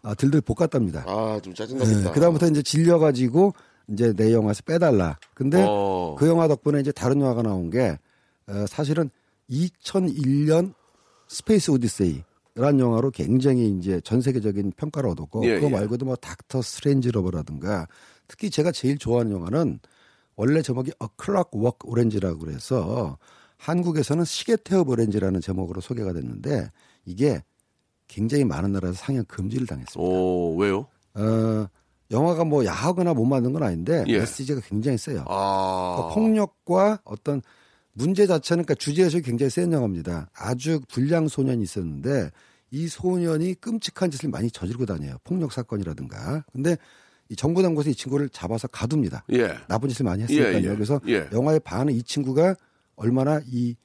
아, 0.03 0.13
들들 0.15 0.41
볶았답니다. 0.41 1.05
아, 1.07 1.39
좀 1.43 1.53
짜증나겠다. 1.53 2.01
네, 2.01 2.11
그다음부터 2.11 2.47
이제 2.47 2.61
질려가지고 2.61 3.53
이제 3.89 4.13
내 4.13 4.33
영화에서 4.33 4.63
빼달라. 4.63 5.17
근데 5.33 5.65
어. 5.67 6.15
그 6.17 6.27
영화 6.27 6.47
덕분에 6.47 6.79
이제 6.79 6.91
다른 6.91 7.21
영화가 7.21 7.43
나온 7.43 7.69
게 7.69 7.97
어, 8.47 8.65
사실은 8.67 9.09
2001년 9.49 10.73
스페이스 11.27 11.71
오디세이 11.71 12.23
라는 12.61 12.79
영화로 12.79 13.09
굉장히 13.09 13.69
이제 13.69 13.99
전 14.01 14.21
세계적인 14.21 14.73
평가를 14.77 15.09
얻었고 15.09 15.43
예, 15.45 15.55
그거 15.55 15.65
예. 15.65 15.71
말고도 15.71 16.05
뭐 16.05 16.15
닥터 16.15 16.61
스트레인지러브라든가 16.61 17.87
특히 18.27 18.51
제가 18.51 18.71
제일 18.71 18.99
좋아하는 18.99 19.31
영화는 19.31 19.79
원래 20.35 20.61
제목이 20.61 20.91
A 21.01 21.07
Clockwork 21.19 21.79
Orange라고 21.85 22.37
그래서 22.39 23.17
한국에서는 23.57 24.25
시계 24.25 24.55
태엽 24.57 24.89
오렌지라는 24.89 25.41
제목으로 25.41 25.81
소개가 25.81 26.13
됐는데 26.13 26.69
이게 27.05 27.43
굉장히 28.07 28.45
많은 28.45 28.73
나라에서 28.73 28.95
상영 28.95 29.25
금지를 29.27 29.65
당했습니다. 29.65 29.99
오, 29.99 30.55
왜요? 30.55 30.85
어, 31.15 31.67
영화가 32.11 32.43
뭐 32.43 32.63
야하거나 32.63 33.15
못 33.15 33.25
만든 33.25 33.53
건 33.53 33.63
아닌데 33.63 34.03
예. 34.07 34.19
메시지가 34.19 34.61
굉장히 34.65 34.99
세요. 34.99 35.25
아. 35.27 35.95
그러니까 35.95 36.13
폭력과 36.13 36.99
어떤 37.05 37.41
문제 37.93 38.27
자체는 38.27 38.65
그러니까 38.65 38.75
주제의식이 38.75 39.23
굉장히 39.23 39.49
센 39.49 39.73
영화입니다. 39.73 40.29
아주 40.33 40.79
불량 40.89 41.27
소년이 41.27 41.63
있었는데 41.63 42.29
이 42.71 42.87
소년이 42.87 43.55
끔찍한 43.55 44.11
짓을 44.11 44.29
많이 44.29 44.49
저지르고 44.49 44.85
다녀요. 44.85 45.17
폭력 45.23 45.51
사건이라든가. 45.51 46.45
근데 46.51 46.77
이 47.29 47.35
정부 47.35 47.61
당국에서 47.61 47.89
이 47.89 47.95
친구를 47.95 48.29
잡아서 48.29 48.67
가둡니다. 48.67 49.23
예. 49.33 49.57
나쁜 49.67 49.89
짓을 49.89 50.05
많이 50.05 50.23
했으니까요. 50.23 50.57
예, 50.57 50.63
예. 50.63 50.75
그래서 50.75 50.99
예. 51.07 51.29
영화의 51.31 51.59
반은 51.61 51.93
이 51.93 52.01
친구가 52.01 52.55
얼마나 52.95 53.41
이, 53.45 53.75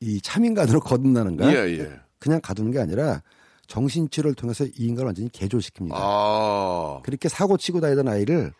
이 0.00 0.20
참인간으로 0.20 0.80
거듭나는가. 0.80 1.52
예, 1.52 1.78
예. 1.78 1.92
그냥 2.18 2.40
가두는 2.40 2.72
게 2.72 2.80
아니라 2.80 3.22
정신치료를 3.66 4.34
통해서 4.34 4.64
이 4.64 4.72
인간을 4.76 5.06
완전히 5.06 5.28
개조시킵니다. 5.30 5.92
아. 5.94 7.00
그렇게 7.04 7.28
사고 7.28 7.56
치고 7.56 7.80
다니던 7.80 8.08
아이를 8.08 8.52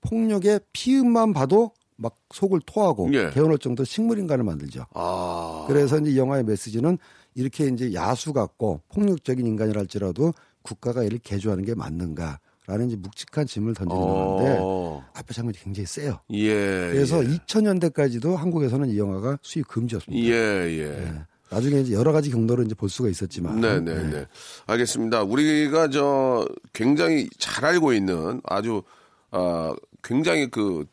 폭력의 0.00 0.60
피음만 0.72 1.32
봐도 1.32 1.72
막 1.96 2.16
속을 2.32 2.60
토하고 2.66 3.12
예. 3.14 3.30
개운할 3.30 3.58
정도 3.58 3.84
식물인간을 3.84 4.44
만들죠. 4.44 4.86
아. 4.94 5.64
그래서 5.68 5.98
이제 5.98 6.10
이 6.10 6.18
영화의 6.18 6.44
메시지는 6.44 6.98
이렇게 7.34 7.66
이제 7.66 7.92
야수 7.94 8.32
같고 8.32 8.80
폭력적인 8.92 9.46
인간이랄지라도 9.46 10.32
국가가 10.62 11.02
이를 11.02 11.18
개조하는 11.18 11.64
게 11.64 11.74
맞는가 11.74 12.38
라는 12.66 12.88
이제 12.88 12.96
묵직한 12.96 13.46
질문을 13.46 13.74
던지는 13.74 14.02
영화인데 14.02 14.58
어. 14.60 15.04
앞에 15.14 15.34
장면이 15.34 15.58
굉장히 15.58 15.86
세요. 15.86 16.18
예. 16.30 16.54
그래서 16.92 17.22
예. 17.22 17.28
2000년대까지도 17.28 18.36
한국에서는 18.36 18.88
이 18.88 18.98
영화가 18.98 19.38
수입 19.42 19.68
금지였습니다. 19.68 20.26
예, 20.26 20.32
예. 20.32 20.88
네. 20.88 21.24
나중에 21.50 21.80
이제 21.80 21.92
여러 21.92 22.10
가지 22.12 22.30
경로로 22.30 22.62
이제 22.62 22.74
볼 22.74 22.88
수가 22.88 23.10
있었지만 23.10 23.60
네, 23.60 23.78
네, 23.80 24.02
네. 24.02 24.26
알겠습니다. 24.66 25.24
우리가 25.24 25.88
저 25.88 26.48
굉장히 26.72 27.28
잘 27.38 27.66
알고 27.66 27.92
있는 27.92 28.40
아주 28.44 28.82
아 29.30 29.74
굉장히 30.02 30.50
그 30.50 30.86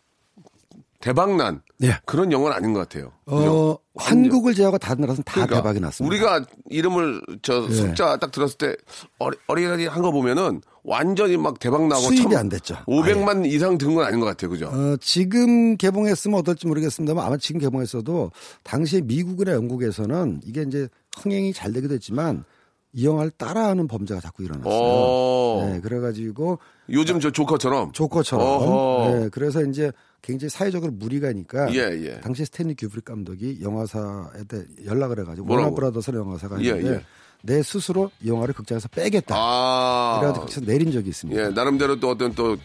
대박난 1.02 1.62
네. 1.78 1.94
그런 2.06 2.32
영화는 2.32 2.56
아닌 2.56 2.74
것 2.74 2.80
같아요. 2.80 3.12
어? 3.26 3.76
한국을 3.98 4.54
제외하고 4.54 4.78
다른 4.78 5.02
나라에서는 5.02 5.24
다 5.26 5.34
그러니까 5.34 5.56
대박이 5.58 5.80
났습니다. 5.80 6.08
우리가 6.08 6.46
이름을 6.70 7.22
저 7.42 7.68
네. 7.68 7.74
숫자 7.74 8.18
딱 8.18 8.32
들었을 8.32 8.58
때 8.58 8.76
어리, 9.20 9.36
어리어리 9.48 9.88
한 9.88 10.02
거 10.02 10.12
보면은 10.12 10.62
완전히 10.84 11.38
막 11.38 11.60
대박 11.60 11.88
나고 11.88 12.02
수입이 12.02 12.36
안 12.36 12.50
됐죠. 12.50 12.76
500만 12.88 13.46
이상 13.46 13.78
든 13.78 13.94
건 13.94 14.06
아닌 14.06 14.20
것 14.20 14.26
같아요. 14.28 14.50
그죠? 14.50 14.68
어, 14.68 14.96
지금 15.02 15.76
개봉했으면 15.78 16.40
어떨지 16.40 16.66
모르겠습니다만 16.68 17.24
아마 17.26 17.38
지금 17.38 17.60
개봉했어도 17.62 18.32
당시에 18.64 19.02
미국이나 19.02 19.52
영국에서는 19.52 20.42
이게 20.46 20.64
이제 20.68 20.88
흥행이 21.22 21.54
잘 21.54 21.74
되기도 21.74 21.94
했지만 21.96 22.46
이 22.94 23.06
영화를 23.06 23.32
따라하는 23.32 23.88
범죄가 23.88 24.20
자꾸 24.20 24.44
일어났어요. 24.44 24.74
어. 24.74 25.70
네, 25.72 25.80
그래가지고 25.82 26.60
요즘 26.90 27.20
저 27.20 27.32
조커처럼 27.32 27.94
조커처럼. 27.94 28.46
어허. 28.46 29.20
네, 29.20 29.30
그래서 29.30 29.64
이제 29.64 29.92
굉장히 30.22 30.50
사회적으로 30.50 30.92
물의가 30.92 31.30
있으니까 31.30 31.74
예, 31.74 31.80
예. 32.06 32.20
당시 32.22 32.46
스탠리 32.46 32.76
큐브릭 32.76 33.06
감독이 33.06 33.60
영화사에 33.62 34.44
대 34.48 34.64
연락을 34.86 35.20
해가지고? 35.22 35.52
워너 35.52 35.74
브라더스 35.74 36.12
영화사가 36.12 36.62
예, 36.64 36.70
있는데 36.70 36.94
예. 36.96 37.06
내 37.44 37.64
스스로 37.64 38.12
이 38.22 38.30
영화를 38.30 38.54
극장에서 38.54 38.88
빼겠다. 38.90 39.36
아. 39.36 40.18
그래가지고 40.20 40.46
극장에서 40.46 40.72
내린 40.72 40.92
적이 40.92 41.10
있습니다. 41.10 41.42
예, 41.42 41.50
나름대로 41.50 42.00
또 42.00 42.10
어떤 42.10 42.34
또 42.36 42.56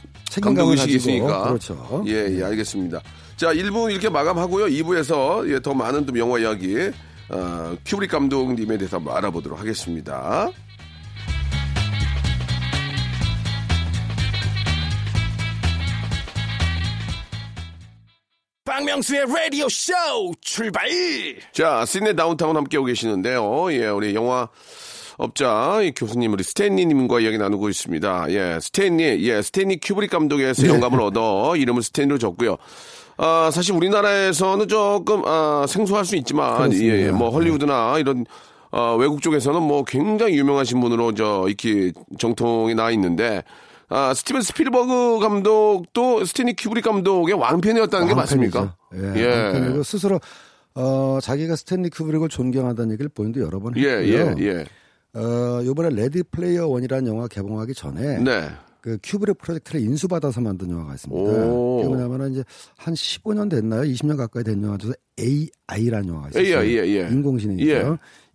감독 0.42 0.68
의식이 0.70 0.96
있으니까. 0.96 1.44
그렇죠. 1.44 2.04
예, 2.06 2.36
예, 2.36 2.42
알겠습니다. 2.42 3.00
자, 3.36 3.54
1부 3.54 3.90
이렇게 3.90 4.08
마감하고요. 4.08 4.66
2부에서 4.66 5.48
예, 5.50 5.60
더 5.60 5.72
많은 5.72 6.04
또 6.04 6.18
영화 6.18 6.38
이야기 6.38 6.90
어, 7.28 7.76
큐브릭 7.84 8.10
감독님에 8.10 8.78
대해서 8.78 8.96
한번 8.98 9.16
알아보도록 9.16 9.58
하겠습니다. 9.58 10.50
박명수의 18.64 19.26
라디오 19.26 19.68
쇼 19.68 19.92
출발 20.40 20.88
자, 21.52 21.84
씨네 21.86 22.14
다운타운 22.14 22.56
함께하고 22.56 22.86
계시는데요. 22.86 23.72
예, 23.72 23.86
우리 23.86 24.14
영화 24.14 24.48
업자 25.18 25.80
이 25.82 25.92
교수님 25.92 26.32
우리 26.32 26.44
스탠리님과 26.44 27.20
이야기 27.20 27.38
나누고 27.38 27.68
있습니다. 27.70 28.26
예, 28.30 28.58
스탠리, 28.60 29.26
예, 29.28 29.40
스탠리 29.40 29.78
큐브릭 29.80 30.10
감독에서 30.10 30.66
영감을 30.66 31.00
얻어 31.00 31.56
이름을 31.56 31.82
스탠리로 31.82 32.18
지었고요. 32.18 32.58
아, 33.18 33.50
사실 33.52 33.74
우리나라에서는 33.74 34.68
조금 34.68 35.22
아, 35.24 35.64
생소할 35.68 36.04
수 36.04 36.16
있지만. 36.16 36.72
예, 36.72 37.06
예, 37.06 37.10
뭐 37.10 37.30
헐리우드나 37.30 37.98
이런 37.98 38.26
어, 38.70 38.96
외국 38.96 39.22
쪽에서는 39.22 39.62
뭐 39.62 39.84
굉장히 39.84 40.36
유명하신 40.38 40.80
분으로 40.80 41.14
저 41.14 41.44
이렇게 41.46 41.92
정평이 42.18 42.74
나 42.74 42.90
있는데 42.90 43.42
아, 43.88 44.12
스티븐 44.12 44.42
스필버그 44.42 45.20
감독도 45.20 46.24
스탠리 46.24 46.54
큐브릭 46.54 46.84
감독의 46.84 47.34
왕팬이었다는 47.34 48.08
게 48.08 48.14
맞습니까? 48.14 48.74
왕팬이죠. 48.90 49.18
예. 49.20 49.26
왕팬이고 49.26 49.82
스스로 49.82 50.20
어, 50.74 51.18
자기가 51.22 51.56
스탠리 51.56 51.88
큐브릭을 51.88 52.28
존경한다는 52.28 52.92
얘기를 52.92 53.08
본인도 53.08 53.40
여러 53.40 53.60
번 53.60 53.74
예, 53.76 53.88
했고요. 53.88 54.34
예, 54.40 54.44
예. 54.44 54.64
어, 55.18 55.64
요번에 55.64 55.90
레디 55.90 56.22
플레이어 56.24 56.66
원이라는 56.66 57.06
영화 57.06 57.26
개봉하기 57.28 57.72
전에 57.74 58.18
네. 58.18 58.50
그 58.86 58.98
큐브릭 59.02 59.38
프로젝트를 59.38 59.80
인수받아서 59.80 60.40
만든 60.40 60.70
영화가 60.70 60.94
있습니다. 60.94 61.20
그게 61.32 61.88
뭐냐면은 61.88 62.30
이제 62.30 62.44
한 62.76 62.94
15년 62.94 63.50
됐나요? 63.50 63.82
20년 63.82 64.16
가까이 64.16 64.44
된 64.44 64.62
영화 64.62 64.78
중에서 64.78 64.94
AI라는 65.18 66.08
영화가 66.08 66.28
있어요. 66.28 66.62
AI, 66.62 66.76
예, 66.76 67.02
예. 67.02 67.08
인공지능이죠. 67.10 67.68
예. 67.68 67.84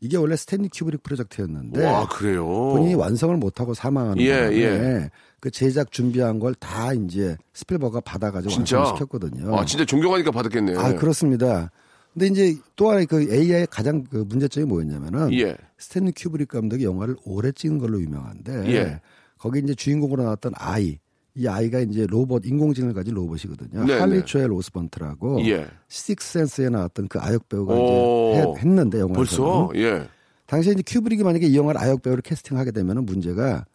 이게 0.02 0.18
원래 0.18 0.36
스탠리 0.36 0.68
큐브릭 0.68 1.04
프로젝트였는데 1.04 1.86
와, 1.86 2.06
그래요. 2.10 2.46
본인이 2.46 2.96
완성을 2.96 3.34
못하고 3.38 3.74
사망하는 3.74 4.22
예, 4.22 4.34
바람에 4.34 4.58
예. 4.58 5.10
그 5.40 5.50
제작 5.52 5.90
준비한 5.94 6.38
걸 6.38 6.54
다 6.60 6.92
이제 6.94 7.38
스필버그가 7.54 8.02
받아가지고 8.02 8.54
진짜? 8.54 8.80
완성시켰거든요. 8.80 9.56
아, 9.58 9.64
진짜 9.64 9.86
존경하니까 9.86 10.32
받았겠네. 10.32 10.76
아, 10.76 10.96
그렇습니다. 10.96 11.72
근데 12.14 12.28
이제 12.28 12.58
또 12.76 12.90
하나의 12.90 13.06
그 13.06 13.22
AI의 13.22 13.68
가장 13.72 14.04
그 14.04 14.26
문제점이 14.28 14.66
뭐였냐면은 14.68 15.32
예. 15.34 15.56
스탠리 15.78 16.12
큐브릭 16.14 16.50
감독이 16.50 16.84
영화를 16.84 17.16
오래 17.24 17.54
찍은 17.54 17.78
걸로 17.78 18.02
유명한데 18.02 18.66
예. 18.74 19.00
거기 19.42 19.60
이제 19.60 19.74
주인공으로 19.74 20.24
나왔던 20.24 20.54
아이 20.56 21.00
이 21.34 21.48
아이가 21.48 21.80
이제 21.80 22.06
로봇 22.06 22.46
인공지능을 22.46 22.94
가진 22.94 23.16
로봇이거든요. 23.16 23.86
네, 23.86 23.98
할리 23.98 24.18
네. 24.18 24.26
조엘 24.26 24.52
오스먼트라고 24.52 25.44
예. 25.46 25.68
식스센스에 25.88 26.70
나왔던 26.70 27.08
그 27.08 27.20
아역 27.20 27.50
배우가 27.50 27.74
오. 27.74 28.34
이제 28.34 28.62
했, 28.62 28.68
는데 28.68 29.00
영화에서 29.00 29.16
벌써? 29.16 29.70
예. 29.76 30.08
당시에 30.46 30.74
이제 30.74 30.84
큐브릭이 30.86 31.24
만약에 31.24 31.48
이 31.48 31.58
영화를 31.58 31.82
아역 31.82 32.04
배우를 32.04 32.22
캐스팅하게 32.22 32.72
되면은 32.72 33.06
문제가 33.06 33.66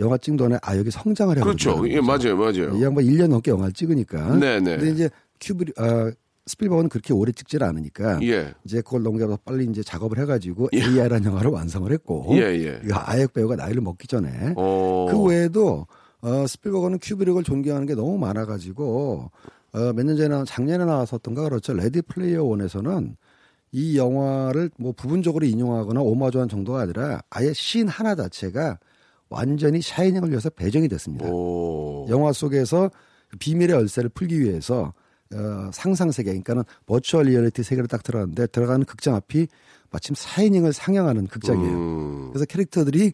영화 0.00 0.18
찍는 0.18 0.36
동안에 0.36 0.58
아역이 0.60 0.90
성장을 0.90 1.34
해버리는 1.38 1.56
그렇죠. 1.56 1.88
예, 1.88 2.00
맞아요, 2.00 2.36
맞아요. 2.36 2.76
이 2.76 2.82
양반 2.82 3.04
1년 3.04 3.28
넘게 3.28 3.52
영화를 3.52 3.72
찍으니까. 3.72 4.36
네, 4.36 4.60
네. 4.60 4.76
근데 4.76 4.90
이제 4.90 5.10
큐브릭 5.40 5.80
아 5.80 6.12
스필버그는 6.46 6.88
그렇게 6.88 7.12
오래 7.12 7.32
찍질 7.32 7.64
않으니까 7.64 8.20
예. 8.22 8.54
이제 8.64 8.80
그걸 8.80 9.02
넘겨서 9.02 9.36
빨리 9.44 9.64
이제 9.64 9.82
작업을 9.82 10.18
해가지고 10.20 10.68
AI라는 10.72 11.24
영화를 11.24 11.50
완성을 11.50 11.90
했고 11.90 12.26
예, 12.32 12.42
예. 12.42 12.80
이 12.84 12.92
아역 12.92 13.32
배우가 13.32 13.56
나이를 13.56 13.82
먹기 13.82 14.06
전에 14.06 14.54
어. 14.56 15.06
그 15.10 15.20
외에도 15.24 15.86
어, 16.20 16.46
스필버그는 16.46 16.98
큐브릭을 17.02 17.42
존경하는 17.42 17.86
게 17.86 17.94
너무 17.94 18.16
많아가지고 18.18 19.30
어, 19.72 19.78
몇 19.92 20.04
년 20.04 20.16
전에 20.16 20.28
나- 20.28 20.44
작년에 20.44 20.84
나왔었던가 20.84 21.42
그렇죠 21.42 21.74
레디 21.74 22.00
플레이어 22.02 22.44
원에서는 22.44 23.16
이 23.72 23.98
영화를 23.98 24.70
뭐 24.78 24.92
부분적으로 24.92 25.44
인용하거나 25.44 26.00
오마주한 26.00 26.48
정도가 26.48 26.80
아니라 26.80 27.20
아예 27.28 27.52
신 27.52 27.88
하나 27.88 28.14
자체가 28.14 28.78
완전히 29.28 29.82
샤이닝을 29.82 30.30
위해서 30.30 30.48
배정이 30.50 30.86
됐습니다. 30.88 31.26
오. 31.28 32.06
영화 32.08 32.32
속에서 32.32 32.90
비밀의 33.40 33.74
열쇠를 33.76 34.08
풀기 34.10 34.40
위해서 34.40 34.94
어, 35.34 35.70
상상 35.72 36.10
세계, 36.12 36.30
그러니까는 36.30 36.62
virtual 36.86 37.26
reality 37.26 37.62
세계를 37.62 37.88
딱 37.88 38.02
들어갔는데 38.02 38.46
들어가는 38.48 38.84
극장 38.84 39.14
앞이 39.14 39.48
마침 39.90 40.14
사이닝을 40.16 40.72
상영하는 40.72 41.26
극장이에요. 41.26 41.72
음. 41.72 42.28
그래서 42.30 42.44
캐릭터들이 42.44 43.12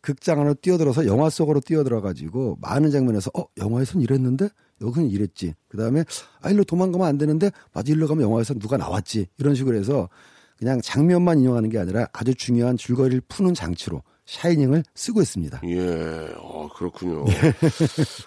극장 0.00 0.40
안으로 0.40 0.54
뛰어들어서 0.54 1.06
영화 1.06 1.28
속으로 1.28 1.60
뛰어들어 1.60 2.00
가지고 2.00 2.56
많은 2.60 2.90
장면에서 2.90 3.30
어 3.34 3.44
영화에선 3.56 4.00
이랬는데 4.00 4.48
여기는 4.80 5.10
이랬지. 5.10 5.54
그 5.68 5.76
다음에 5.76 6.04
아 6.40 6.50
일로 6.50 6.64
도망가면 6.64 7.06
안 7.06 7.18
되는데 7.18 7.50
맞아 7.72 7.92
일로 7.92 8.06
가면 8.06 8.22
영화에서 8.22 8.54
누가 8.54 8.76
나왔지. 8.76 9.26
이런 9.38 9.54
식으로 9.54 9.76
해서 9.76 10.08
그냥 10.56 10.80
장면만 10.80 11.40
인용하는 11.40 11.68
게 11.68 11.78
아니라 11.78 12.06
아주 12.12 12.34
중요한 12.34 12.76
줄거리를 12.76 13.22
푸는 13.28 13.54
장치로 13.54 14.02
샤이닝을 14.28 14.84
쓰고 14.94 15.22
있습니다. 15.22 15.62
예, 15.64 16.28
어, 16.36 16.68
그렇군요. 16.74 17.24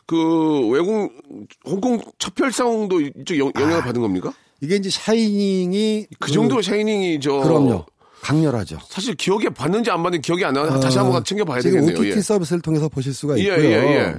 그 0.07 0.67
외국 0.69 1.13
홍콩 1.63 2.01
첩혈상도 2.17 3.01
이쪽 3.01 3.37
영, 3.37 3.51
아. 3.53 3.61
영향을 3.61 3.83
받은 3.83 4.01
겁니까? 4.01 4.33
이게 4.61 4.75
이제 4.77 4.89
샤이닝이 4.89 6.07
그 6.19 6.31
정도 6.31 6.61
샤이닝이 6.61 7.19
저 7.19 7.33
그럼요. 7.33 7.85
강렬하죠. 8.21 8.79
사실 8.87 9.15
기억에 9.15 9.49
봤는지 9.49 9.91
안 9.91 10.01
봤는지 10.01 10.25
기억이 10.25 10.43
안 10.43 10.53
나요. 10.53 10.79
다시 10.79 10.97
어, 10.97 11.03
한번 11.03 11.23
챙겨봐야 11.23 11.61
되겠네요. 11.61 11.97
OTT 11.97 12.17
예. 12.17 12.21
서비스를 12.21 12.61
통해서 12.61 12.89
보실 12.89 13.13
수가 13.13 13.37
예, 13.37 13.43
있고요. 13.43 13.63
예, 13.63 13.73
예. 13.73 14.15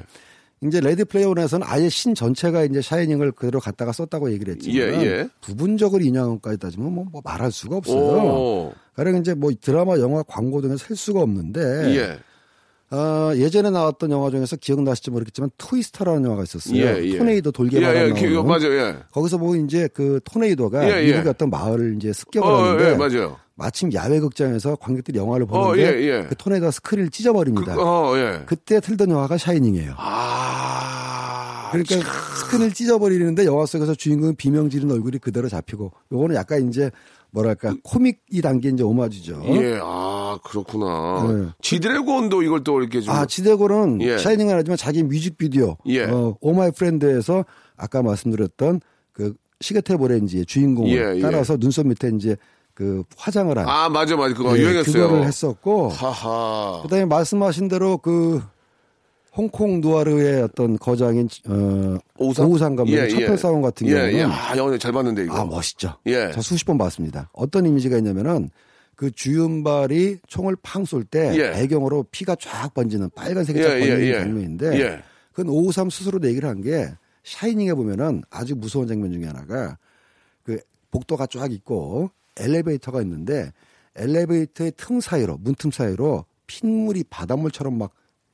이제 0.65 0.81
레디 0.81 1.05
플레이어 1.05 1.29
원에서는 1.29 1.67
아예 1.69 1.89
신 1.89 2.15
전체가 2.15 2.65
이제 2.65 2.81
샤이닝을 2.81 3.33
그대로 3.33 3.59
갖다가 3.59 3.93
썼다고 3.93 4.33
얘기를 4.33 4.55
했지만 4.55 4.77
예, 4.77 5.07
예. 5.07 5.29
부분적으로 5.41 6.03
인용한 6.03 6.31
것까지 6.37 6.59
따지면 6.59 6.93
뭐, 6.93 7.05
뭐 7.11 7.21
말할 7.25 7.51
수가 7.51 7.77
없어요. 7.77 7.99
오. 7.99 8.73
가령 8.95 9.17
이제 9.17 9.35
뭐 9.35 9.51
드라마, 9.61 9.99
영화, 9.99 10.23
광고 10.23 10.61
등에 10.61 10.77
셀 10.77 10.97
수가 10.97 11.21
없는데 11.21 11.61
예. 11.97 12.19
어, 12.93 13.33
예전에 13.37 13.71
나왔던 13.71 14.11
영화 14.11 14.31
중에서 14.31 14.57
기억나실지 14.57 15.11
모르겠지만 15.11 15.49
트위스터라는 15.57 16.25
영화가 16.25 16.43
있었어요. 16.43 16.77
예, 16.77 17.03
예. 17.03 17.19
토네이도 17.19 17.51
돌게 17.51 17.81
예, 17.81 18.09
예, 18.09 18.13
기억, 18.13 18.47
맞아요. 18.47 18.71
예. 18.71 18.97
거기서 19.11 19.39
뭐 19.39 19.57
이제 19.57 19.89
그 19.95 20.21
토네이도가 20.25 20.85
예, 20.85 21.03
예. 21.03 21.07
미국의 21.13 21.31
어떤 21.31 21.49
마을을 21.49 21.97
이제 21.97 22.11
어, 22.11 22.13
습격하는데 22.13 22.91
예, 22.91 22.95
맞아요. 22.95 23.39
마침 23.55 23.91
야외 23.95 24.21
극장에서 24.21 24.77
관객들이 24.77 25.19
영화를 25.19 25.47
어, 25.49 25.71
보는데 25.71 26.03
예, 26.03 26.03
예. 26.03 26.27
그 26.29 26.37
토네이도가 26.37 26.71
스크린을 26.71 27.09
찢어버립니다. 27.09 27.75
그, 27.77 27.81
어, 27.83 28.15
예. 28.19 28.43
그때 28.45 28.79
틀던 28.81 29.11
영화가 29.11 29.39
샤이닝이에요. 29.39 29.95
아. 29.97 31.71
그러니까 31.73 31.97
스크린을 32.41 32.73
찢어버리는데 32.73 33.47
영화 33.47 33.65
속에서 33.65 33.95
주인공 33.95 34.37
비명 34.37 34.69
지른 34.69 34.91
얼굴이 34.91 35.17
그대로 35.17 35.49
잡히고 35.49 35.93
요거는 36.13 36.37
약간 36.37 36.69
이제 36.69 36.91
뭐랄까 37.33 37.75
코믹이 37.83 38.43
담긴 38.43 38.75
이제 38.75 38.85
오마주죠. 38.85 39.43
예, 39.47 39.79
아, 39.83 40.39
그렇구나. 40.45 41.27
네. 41.29 41.49
지드래곤도 41.63 42.43
이걸 42.43 42.63
또 42.63 42.81
이렇게 42.81 43.01
좀. 43.01 43.15
아, 43.15 43.27
지드래곤은 43.27 44.03
예. 44.03 44.19
샤이닝은 44.19 44.55
하지만 44.55 44.77
자기 44.77 45.03
뮤직비디오 45.03 45.77
예. 45.87 46.05
어, 46.05 46.37
Oh 46.41 46.56
My 46.56 46.71
Friend에서 46.73 47.45
아까 47.77 48.03
말씀드렸던 48.03 48.81
그 49.13 49.35
시계 49.61 49.77
태엽 49.77 50.01
오렌지의 50.01 50.45
주인공을 50.45 50.91
예, 50.91 51.17
예. 51.17 51.21
따라서 51.21 51.57
눈썹 51.57 51.87
밑에 51.87 52.11
이제 52.15 52.37
그 52.75 53.03
화장을 53.17 53.57
한 53.57 53.67
아, 53.69 53.89
맞아, 53.89 54.15
맞아. 54.17 54.35
그거 54.35 54.57
예, 54.59 54.63
유행했어요. 54.63 55.05
그거를 55.09 55.27
했었고 55.27 55.89
하하. 55.89 56.83
그다음에 56.83 57.07
말씀하신 57.07 57.69
대로 57.69 57.97
그 57.97 58.43
홍콩 59.35 59.81
누아르의 59.81 60.43
어떤 60.43 60.79
거장인 60.79 61.29
어, 61.49 61.99
오우상? 62.19 62.47
오우상 62.47 62.77
감독의 62.77 62.99
예, 63.01 63.05
예. 63.05 63.09
첩혈사원 63.09 63.63
같은 63.63 63.87
예, 63.87 63.93
경우는 63.93 64.15
예. 64.15 64.23
아, 64.25 64.57
영화 64.57 64.77
잘 64.77 64.93
봤는데, 64.93 65.25
이거. 65.25 65.35
아 65.35 65.45
멋있죠. 65.45 65.97
예. 66.07 66.31
저 66.35 66.43
수십 66.43 66.65
번 66.67 66.77
봤습니다. 66.77 67.31
어떤 67.33 67.65
이미지가 67.67 67.97
있냐면은 67.99 68.51
그 68.95 69.11
주윤발이 69.11 70.19
총을 70.27 70.57
팡 70.63 70.85
쏠때 70.85 71.33
예. 71.37 71.51
배경으로 71.53 72.05
피가 72.11 72.37
쫙 72.37 72.75
번지는 72.75 73.09
빨간색이 73.15 73.59
예, 73.59 73.63
쫙 73.63 73.69
번지는 73.71 74.01
예, 74.03 74.07
예. 74.09 74.19
장면인데 74.21 74.81
예. 74.81 75.03
그건 75.33 75.49
오우삼 75.49 75.89
스스로도 75.89 76.29
얘기를 76.29 76.49
한 76.49 76.61
게 76.61 76.89
샤이닝에 77.25 77.73
보면은 77.75 78.23
아주 78.31 78.55
무서운 78.57 78.87
장면 78.89 79.13
중에 79.13 79.25
하나가 79.27 79.79
그 80.43 80.59
복도가 80.91 81.27
쫙 81.29 81.51
있고 81.53 82.11
엘리베이터가 82.37 83.01
있는데 83.03 83.53
엘리베이터의 83.97 84.73
틈 84.77 85.01
사이로 85.01 85.39
문틈 85.41 85.71
사이로 85.71 86.25
핏물이 86.47 87.05
바닷물처럼 87.11 87.79
막 87.79 87.93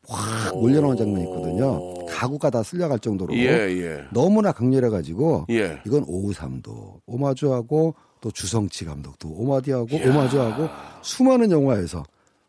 확 0.08 0.56
몰려나오는 0.58 0.96
장면이 0.96 1.24
있거든요. 1.24 2.06
가구가 2.06 2.50
다 2.50 2.62
쓸려갈 2.62 2.98
정도로 2.98 3.34
예, 3.36 3.46
예. 3.46 4.04
너무나 4.12 4.52
강렬해가지고 4.52 5.46
예. 5.50 5.80
이건 5.86 6.04
오우삼도 6.06 7.02
오마주하고 7.06 7.94
또 8.20 8.30
주성치 8.30 8.86
감독도 8.86 9.28
오마디하고 9.28 9.96
오마주하고 9.96 10.68
수많은 11.02 11.50
영화에서 11.50 12.02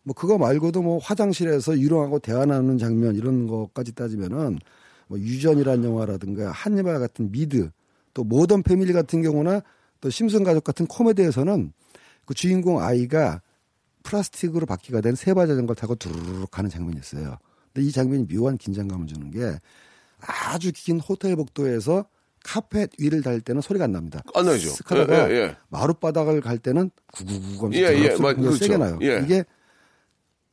뭐 0.04 0.16
그거 0.16 0.38
말고도 0.38 0.82
뭐 0.82 0.98
화장실에서 1.00 1.78
유령하고 1.78 2.20
대화 2.20 2.46
나누는 2.46 2.78
장면 2.78 3.16
이런 3.16 3.46
것까지 3.46 3.94
따지면은 3.94 4.58
뭐 5.08 5.20
유전이라는 5.20 5.84
영화라든가 5.84 6.52
한니발 6.52 7.00
같은 7.00 7.32
미드 7.32 7.70
또 8.14 8.24
모던 8.24 8.64
패밀리 8.64 8.94
같은 8.94 9.22
경우나 9.22 9.62
또 10.02 10.10
심슨 10.10 10.44
가족 10.44 10.64
같은 10.64 10.88
코미디에서는 10.88 11.74
그 12.26 12.34
주인공 12.34 12.82
아이가 12.82 13.42
플라스틱으로 14.04 14.66
바퀴가 14.66 15.02
된 15.02 15.16
세발 15.16 15.48
자전거를 15.48 15.76
타고 15.76 15.96
두루룩 15.96 16.50
가는 16.50 16.70
장면이 16.70 17.00
있어요. 17.00 17.38
근데 17.74 17.88
이 17.88 17.92
장면이 17.92 18.28
묘한 18.28 18.58
긴장감을 18.58 19.08
주는 19.08 19.32
게 19.32 19.60
아주 20.22 20.72
긴 20.74 21.00
호텔 21.00 21.36
복도에서 21.36 22.06
카펫 22.44 22.92
위를 22.98 23.22
달 23.22 23.42
때는 23.42 23.62
소리가 23.62 23.86
안 23.86 23.92
납니다. 23.92 24.22
안 24.34 24.46
나죠. 24.46 24.70
하다가 24.86 25.30
예, 25.30 25.34
예, 25.34 25.40
예. 25.42 25.58
마룻바닥을 25.70 26.42
갈 26.42 26.58
때는 26.58 26.90
구구구 27.14 27.66
하면서 27.66 27.94
예, 27.94 27.98
예. 27.98 28.10
맞- 28.10 28.16
소리가 28.18 28.34
그렇죠. 28.34 28.58
세게 28.58 28.78
나요. 28.78 29.00
예. 29.02 29.22
이게 29.24 29.44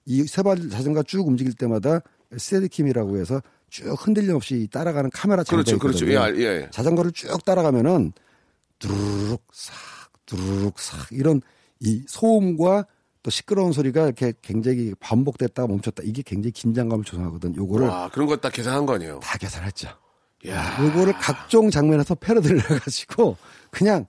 이 0.04 0.24
세발 0.24 0.68
자전거 0.70 1.02
쭉 1.02 1.26
움직일 1.26 1.54
때마다 1.54 2.00
스테디킴이라고 2.36 3.18
해서 3.18 3.40
쭉 3.70 3.94
흔들림 3.98 4.34
없이 4.36 4.68
따라가는 4.70 5.10
카메라 5.10 5.42
장비가 5.42 5.78
그렇죠. 5.78 6.06
그렇죠. 6.06 6.36
예, 6.36 6.38
예. 6.42 6.68
자전거를 6.70 7.12
쭉 7.12 7.44
따라가면은 7.44 8.12
두루룩 8.78 9.42
싹 9.52 9.74
두루룩 10.26 10.78
싹 10.78 11.10
이런 11.12 11.40
이 11.80 12.02
소음과 12.08 12.86
또 13.26 13.30
시끄러운 13.30 13.72
소리가 13.72 14.04
이렇게 14.04 14.32
굉장히 14.40 14.94
반복됐다가 15.00 15.66
멈췄다 15.66 16.04
이게 16.04 16.22
굉장히 16.22 16.52
긴장감을 16.52 17.04
조성하거든. 17.04 17.56
요거를 17.56 17.88
와, 17.88 18.08
그런 18.08 18.28
거딱 18.28 18.52
계산한 18.52 18.86
거 18.86 18.94
아니에요? 18.94 19.18
다 19.18 19.36
계산했죠. 19.36 19.88
야. 20.46 20.78
요거를 20.80 21.14
각종 21.14 21.68
장면에서 21.68 22.14
패러디를 22.14 22.60
해가지고 22.70 23.36
그냥 23.72 24.06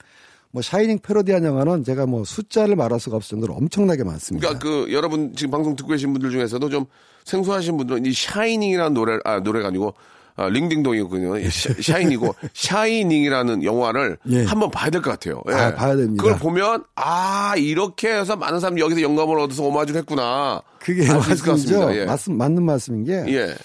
뭐 0.51 0.61
샤이닝 0.61 0.99
패러디한 0.99 1.43
영화는 1.43 1.83
제가 1.83 2.05
뭐 2.05 2.23
숫자를 2.25 2.75
말할 2.75 2.99
수가 2.99 3.15
없을 3.15 3.31
정도로 3.31 3.55
엄청나게 3.55 4.03
많습니다. 4.03 4.49
그러니까 4.49 4.63
그 4.63 4.93
여러분 4.93 5.35
지금 5.35 5.49
방송 5.49 5.75
듣고 5.75 5.89
계신 5.89 6.13
분들 6.13 6.29
중에서도 6.29 6.69
좀 6.69 6.85
생소하신 7.25 7.75
분들은 7.75 8.05
이 8.05 8.13
샤이닝이라는 8.13 8.93
노래 8.93 9.17
아 9.25 9.39
노래가 9.39 9.69
아니고 9.69 9.95
아, 10.37 10.47
링딩동이군요. 10.49 11.39
예, 11.41 11.49
샤- 11.49 11.73
샤이니고 11.81 12.33
샤이닝이라는 12.53 13.63
영화를 13.63 14.17
예. 14.29 14.43
한번 14.45 14.69
봐야 14.71 14.89
될 14.91 15.01
것 15.01 15.09
같아요. 15.11 15.41
예. 15.49 15.53
아, 15.53 15.75
봐야 15.75 15.95
됩니다. 15.95 16.23
그걸 16.23 16.37
보면 16.39 16.83
아 16.95 17.55
이렇게 17.57 18.09
해서 18.13 18.35
많은 18.35 18.59
사람들이 18.59 18.83
여기서 18.83 19.01
영감을 19.01 19.39
얻어서 19.39 19.63
오마주를 19.63 19.99
했구나. 20.01 20.61
그게 20.79 21.03
있을 21.03 21.15
것. 21.15 21.25
같습니다. 21.51 21.95
예. 21.95 22.05
맞, 22.05 22.19
맞는 22.27 22.63
말씀인 22.63 23.03
게 23.03 23.13
예. 23.33 23.55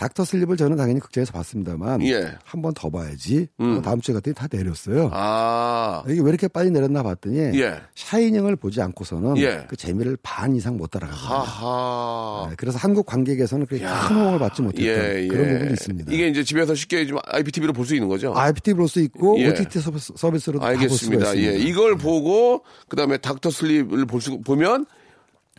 닥터 0.00 0.24
슬립을 0.24 0.56
저는 0.56 0.78
당연히 0.78 0.98
극장에서 0.98 1.30
봤습니다만 1.32 2.02
예. 2.06 2.32
한 2.42 2.62
번 2.62 2.72
더 2.74 2.88
봐야지. 2.88 3.48
뭐 3.58 3.82
다음 3.82 4.00
주에 4.00 4.14
갔더니 4.14 4.34
다 4.34 4.46
내렸어요. 4.50 5.10
아. 5.12 6.02
이게 6.08 6.20
왜 6.22 6.30
이렇게 6.30 6.48
빨리 6.48 6.70
내렸나 6.70 7.02
봤더니 7.02 7.36
예. 7.60 7.80
샤이닝을 7.94 8.56
보지 8.56 8.80
않고서는 8.80 9.36
예. 9.38 9.66
그 9.68 9.76
재미를 9.76 10.16
반 10.22 10.56
이상 10.56 10.78
못 10.78 10.90
따라가거든요. 10.90 12.48
네, 12.50 12.54
그래서 12.56 12.78
한국 12.78 13.04
관객에서는 13.06 13.66
그렇게 13.66 13.84
큰 13.84 14.16
호응을 14.16 14.38
받지 14.38 14.62
못했던 14.62 14.86
예, 14.86 15.22
예. 15.24 15.28
그런 15.28 15.48
부분이 15.52 15.72
있습니다. 15.72 16.12
이게 16.12 16.28
이제 16.28 16.42
집에서 16.44 16.74
쉽게 16.74 17.06
좀 17.06 17.18
IPTV로 17.26 17.72
볼 17.74 17.84
수 17.84 17.94
있는 17.94 18.08
거죠? 18.08 18.32
IPTV 18.34 18.74
볼수 18.76 19.00
있고 19.00 19.38
예. 19.40 19.48
OTT 19.48 19.80
서비스, 19.80 20.12
서비스로도 20.16 20.60
다볼 20.60 20.76
수가 20.76 20.82
알겠습니다. 20.82 21.32
있습니다. 21.34 21.52
예. 21.52 21.58
이걸 21.58 21.96
보고 21.98 22.64
그다음에 22.88 23.18
닥터 23.18 23.50
슬립을 23.50 24.06
볼 24.06 24.20
수 24.20 24.40
보면 24.40 24.86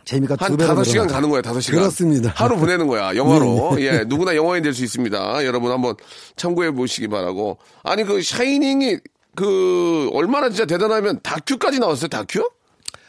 재미가 0.04 0.36
한 0.38 0.56
다섯 0.56 0.84
시간. 0.84 1.06
가는 1.06 1.28
거야, 1.30 1.42
다섯 1.42 1.60
시간. 1.60 1.80
그렇습니다. 1.80 2.32
하루 2.34 2.56
보내는 2.56 2.86
거야, 2.86 3.14
영화로. 3.14 3.74
네, 3.76 3.82
예, 3.86 4.04
누구나 4.06 4.34
영화인 4.34 4.62
될 4.62 4.72
수 4.74 4.82
있습니다. 4.84 5.44
여러분 5.44 5.70
한번 5.70 5.94
참고해 6.36 6.72
보시기 6.72 7.08
바라고. 7.08 7.58
아니, 7.82 8.04
그 8.04 8.22
샤이닝이 8.22 8.98
그 9.36 10.10
얼마나 10.12 10.48
진짜 10.48 10.66
대단하면 10.66 11.20
다큐까지 11.22 11.78
나왔어요, 11.78 12.08
다큐? 12.08 12.50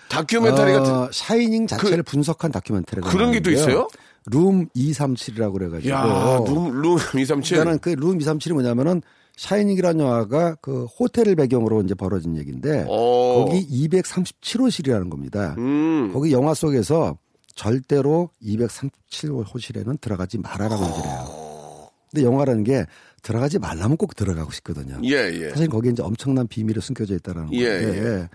다큐멘터리 0.09 0.73
같은. 0.73 0.91
어, 0.93 1.09
샤이닝 1.11 1.65
자체를 1.67 2.03
분석한 2.03 2.51
다큐멘터리가 2.51 3.09
그런 3.09 3.31
게 3.31 3.39
또. 3.39 3.49
있어요? 3.51 3.87
룸 4.27 4.67
237이라고 4.75 5.53
그래가지고 5.53 5.93
야, 5.93 6.39
룸, 6.45 6.81
룸 6.81 6.97
237. 6.97 7.57
일단은 7.57 7.79
그룸 7.79 8.19
237이 8.19 8.53
뭐냐면은 8.53 9.01
샤이닝이라는 9.37 9.99
영화가 10.05 10.55
그 10.61 10.85
호텔을 10.85 11.35
배경으로 11.35 11.81
이제 11.81 11.95
벌어진 11.95 12.37
얘기인데 12.37 12.85
어. 12.87 13.45
거기 13.45 13.65
237호실이라는 13.87 15.09
겁니다. 15.09 15.55
음. 15.57 16.11
거기 16.13 16.31
영화 16.31 16.53
속에서 16.53 17.17
절대로 17.55 18.29
237호실에는 18.43 19.99
들어가지 20.01 20.37
말아라고 20.37 20.83
얘기를 20.85 21.03
해요. 21.09 21.89
근데 22.11 22.25
영화라는 22.25 22.63
게 22.63 22.85
들어가지 23.23 23.57
말라면 23.59 23.97
꼭 23.97 24.15
들어가고 24.15 24.51
싶거든요. 24.51 24.99
예, 25.03 25.31
예. 25.33 25.49
사실 25.49 25.67
거기에 25.67 25.91
이제 25.91 26.03
엄청난 26.03 26.47
비밀이 26.47 26.79
숨겨져 26.81 27.15
있다라는 27.15 27.53
예, 27.53 27.81
건데 27.81 28.29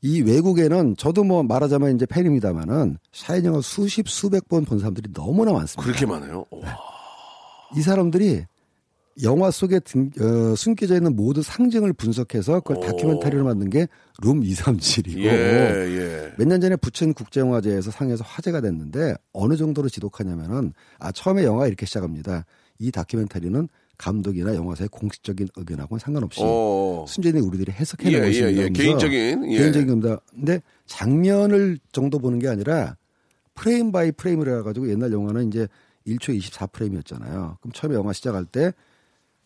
이 0.00 0.22
외국에는 0.22 0.96
저도 0.96 1.24
뭐 1.24 1.42
말하자면 1.42 1.94
이제 1.96 2.06
팬입니다만은 2.06 2.96
샤이닝 3.12 3.46
영화 3.50 3.60
수십 3.60 4.08
수백 4.08 4.48
번 4.48 4.64
본 4.64 4.78
사람들이 4.78 5.12
너무나 5.12 5.52
많습니다. 5.52 5.82
그렇게 5.82 6.06
많아요? 6.06 6.44
와. 6.50 6.78
이 7.76 7.82
사람들이 7.82 8.44
영화 9.22 9.50
속에 9.50 9.78
등- 9.80 10.10
어, 10.20 10.54
숨겨져 10.56 10.94
있는 10.96 11.14
모든 11.14 11.42
상징을 11.42 11.92
분석해서 11.92 12.60
그걸 12.60 12.80
다큐멘터리로 12.86 13.44
만든 13.44 13.68
게 13.68 13.86
룸 14.22 14.40
237이고 14.42 15.24
예, 15.24 15.30
예. 15.30 16.32
몇년 16.38 16.60
전에 16.60 16.76
부천 16.76 17.12
국제영화제에서 17.14 17.90
상에서 17.90 18.24
화제가 18.24 18.60
됐는데 18.60 19.14
어느 19.32 19.56
정도로 19.56 19.88
지독하냐면은 19.88 20.72
아 20.98 21.12
처음에 21.12 21.44
영화가 21.44 21.66
이렇게 21.66 21.84
시작합니다. 21.86 22.44
이 22.78 22.90
다큐멘터리는 22.90 23.68
감독이나 23.98 24.54
영화사의 24.54 24.88
공식적인 24.88 25.48
의견하고는 25.56 25.98
상관없이 25.98 26.40
어. 26.42 27.04
순전히 27.06 27.40
우리들이 27.40 27.72
해석해낸 27.72 28.14
예, 28.14 28.26
것입니다. 28.26 28.62
예, 28.62 28.64
예. 28.64 28.68
개인적인, 28.70 29.52
예. 29.52 29.58
개인적인 29.58 29.88
겁니다. 29.88 30.20
근데 30.30 30.60
장면을 30.86 31.78
정도 31.92 32.18
보는 32.18 32.38
게 32.38 32.48
아니라 32.48 32.96
frame 33.54 33.92
by 33.92 34.10
frame을 34.12 34.48
해가지고 34.58 34.88
옛날 34.90 35.12
영화는 35.12 35.48
이제 35.48 35.68
1초 36.06 36.36
24프레임이었잖아요. 36.38 37.58
그럼 37.60 37.72
처음에 37.72 37.94
영화 37.94 38.12
시작할 38.12 38.44
때 38.46 38.72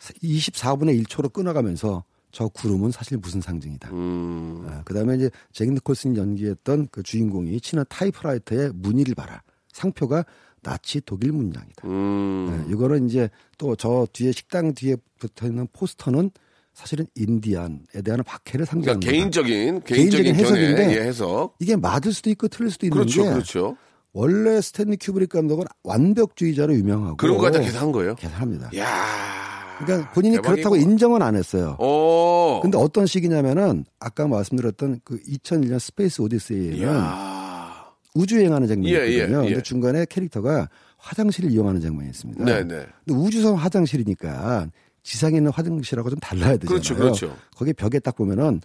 24분의 0.00 1.02
1초로 1.04 1.32
끊어가면서 1.32 2.04
저 2.32 2.48
구름은 2.48 2.90
사실 2.90 3.16
무슨 3.16 3.40
상징이다. 3.40 3.90
음. 3.92 4.82
그 4.85 4.92
다음에 4.92 5.16
이제 5.16 5.30
잭 5.52 5.72
니콜슨이 5.72 6.18
연기했던 6.18 6.88
그 6.90 7.02
주인공이 7.02 7.59
치는 7.61 7.85
타이프라이터의 7.88 8.72
무늬를 8.74 9.14
봐라. 9.14 9.42
상표가 9.72 10.24
나치 10.62 11.00
독일 11.04 11.32
문양이다. 11.32 11.87
음. 11.87 12.64
네, 12.66 12.72
이거는 12.74 13.09
이제 13.09 13.30
또 13.56 13.74
저 13.76 14.06
뒤에 14.12 14.32
식당 14.32 14.74
뒤에 14.74 14.96
붙어 15.18 15.46
있는 15.46 15.66
포스터는 15.72 16.30
사실은 16.74 17.06
인디안에 17.14 17.78
대한 18.04 18.22
박해를 18.22 18.66
상징하는 18.66 19.00
그러니까. 19.00 19.11
개인적인 19.11 19.80
개인적인 19.85 20.24
개인적인 20.24 20.35
해석인데 20.35 20.96
예, 21.00 21.06
해석. 21.09 21.54
이게 21.59 21.74
맞을 21.76 22.12
수도 22.12 22.28
있고 22.30 22.48
틀릴 22.48 22.70
수도 22.70 22.85
있는 22.85 22.98
그렇죠, 22.98 23.22
게 23.22 23.30
그렇죠. 23.30 23.76
원래 24.12 24.61
스탠리 24.61 24.96
큐브릭 24.98 25.30
감독은 25.30 25.64
완벽주의자로 25.85 26.74
유명하고 26.74 27.16
그런 27.16 27.37
거 27.38 27.44
갖다 27.44 27.61
계산한 27.61 27.92
거예요. 27.92 28.14
계산합니다. 28.16 28.76
야. 28.76 29.36
그러니까 29.78 30.10
본인이 30.12 30.36
대박이구나. 30.36 30.54
그렇다고 30.54 30.76
인정은 30.76 31.22
안 31.22 31.36
했어요. 31.36 31.76
오. 31.78 32.60
근데 32.62 32.78
어떤 32.78 33.06
시기냐면은 33.06 33.84
아까 34.00 34.26
말씀드렸던 34.26 35.00
그 35.04 35.20
2001년 35.22 35.78
스페이스 35.78 36.22
오디세이에는 36.22 36.82
야. 36.82 37.86
우주여행하는 38.14 38.66
장면이 38.66 38.94
예, 38.94 39.00
예. 39.08 39.18
예. 39.20 39.26
근데 39.26 39.62
중간에 39.62 40.06
캐릭터가 40.08 40.68
화장실을 40.96 41.50
이용하는 41.50 41.80
장면이 41.80 42.08
있습니다. 42.08 42.44
네, 42.44 42.64
네. 42.64 42.86
근데 43.04 43.20
우주선 43.20 43.54
화장실이니까 43.54 44.68
지상에 45.02 45.36
있는 45.36 45.52
화장실하고 45.52 46.10
좀 46.10 46.18
달라야 46.18 46.52
되잖아요. 46.56 46.68
그렇죠, 46.68 46.96
그렇죠. 46.96 47.36
거기 47.54 47.72
벽에 47.72 47.98
딱 47.98 48.16
보면은 48.16 48.60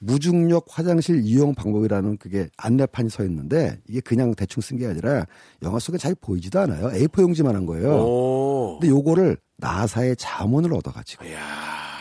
무중력 0.00 0.66
화장실 0.68 1.22
이용 1.24 1.54
방법이라는 1.54 2.18
그게 2.18 2.48
안내판이 2.56 3.10
서 3.10 3.24
있는데 3.24 3.78
이게 3.88 4.00
그냥 4.00 4.32
대충 4.34 4.60
쓴 4.60 4.78
게 4.78 4.86
아니라 4.86 5.26
영화 5.62 5.78
속에 5.78 5.98
잘 5.98 6.14
보이지도 6.14 6.60
않아요. 6.60 6.88
A4 6.90 7.22
용지만 7.22 7.56
한 7.56 7.66
거예요. 7.66 7.94
오. 7.94 8.47
근데 8.80 8.88
요거를 8.88 9.36
나사의 9.56 10.16
자문을 10.16 10.72
얻어가지고 10.74 11.24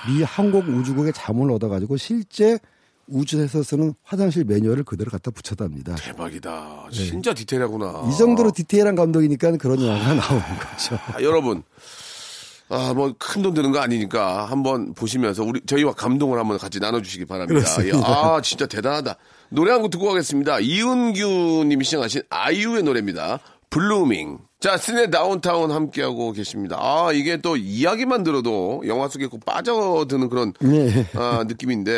미 0.08 0.24
항공우주국의 0.24 1.14
자문을 1.14 1.54
얻어가지고 1.56 1.98
실제 1.98 2.60
우주에서 3.08 3.64
쓰는 3.64 3.94
화장실 4.04 4.44
매뉴얼을 4.44 4.84
그대로 4.84 5.10
갖다 5.10 5.32
붙였답니다. 5.32 5.96
대박이다. 5.96 6.88
진짜 6.92 7.34
디테일하구나. 7.34 8.04
네. 8.06 8.12
이 8.14 8.18
정도로 8.18 8.52
디테일한 8.52 8.96
감독이니까 8.96 9.58
그런 9.58 9.82
영화가 9.82 10.14
나오는 10.14 10.44
거죠. 10.60 11.00
아, 11.14 11.22
여러분. 11.22 11.64
아, 12.70 12.94
뭐, 12.94 13.14
큰 13.18 13.44
돈 13.44 13.54
드는 13.54 13.72
거 13.72 13.80
아니니까 13.80 14.44
한번 14.46 14.94
보시면서 14.94 15.42
우리, 15.46 15.62
저희와 15.66 15.94
감동을 15.94 16.38
한번 16.38 16.58
같이 16.58 16.80
나눠주시기 16.82 17.24
바랍니다. 17.24 17.62
그렇습니다. 17.62 17.98
예, 17.98 18.02
아, 18.04 18.42
진짜 18.42 18.66
대단하다. 18.66 19.16
노래 19.50 19.72
한 19.72 19.82
곡 19.82 19.90
듣고 19.90 20.06
가겠습니다. 20.08 20.60
이은규 20.60 21.64
님이 21.66 21.86
신청하신 21.86 22.24
아이유의 22.30 22.84
노래입니다. 22.84 23.40
블루밍. 23.70 24.40
자, 24.60 24.76
시내 24.76 25.12
다운타운 25.12 25.70
함께하고 25.70 26.32
계십니다. 26.32 26.78
아, 26.80 27.12
이게 27.14 27.38
또 27.38 27.56
이야기만 27.58 28.24
들어도 28.24 28.82
영화 28.88 29.08
속에 29.08 29.28
꼭 29.28 29.46
빠져드는 29.46 30.30
그런 30.30 30.52
예. 30.64 31.06
아, 31.14 31.44
느낌인데, 31.48 31.92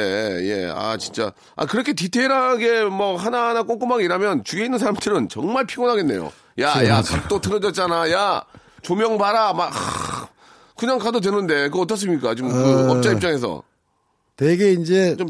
예, 0.44 0.70
아, 0.70 0.98
진짜. 0.98 1.32
아, 1.56 1.66
그렇게 1.66 1.94
디테일하게 1.94 2.84
뭐 2.86 3.16
하나하나 3.16 3.64
꼼꼼하게 3.64 4.04
일하면 4.04 4.44
주위에 4.44 4.66
있는 4.66 4.78
사람들은 4.78 5.30
정말 5.30 5.66
피곤하겠네요. 5.68 6.34
야, 6.60 6.86
야, 6.86 7.02
각도 7.02 7.40
틀어졌잖아. 7.40 8.12
야, 8.12 8.44
조명 8.82 9.18
봐라. 9.18 9.54
막, 9.54 9.68
하, 9.74 10.28
그냥 10.76 11.00
가도 11.00 11.22
되는데, 11.22 11.70
그거 11.70 11.82
어떻습니까? 11.82 12.36
지금 12.36 12.52
그 12.52 12.90
어. 12.90 12.92
업자 12.92 13.14
입장에서. 13.14 13.64
되게 14.36 14.74
이제 14.74 15.16
좀- 15.16 15.30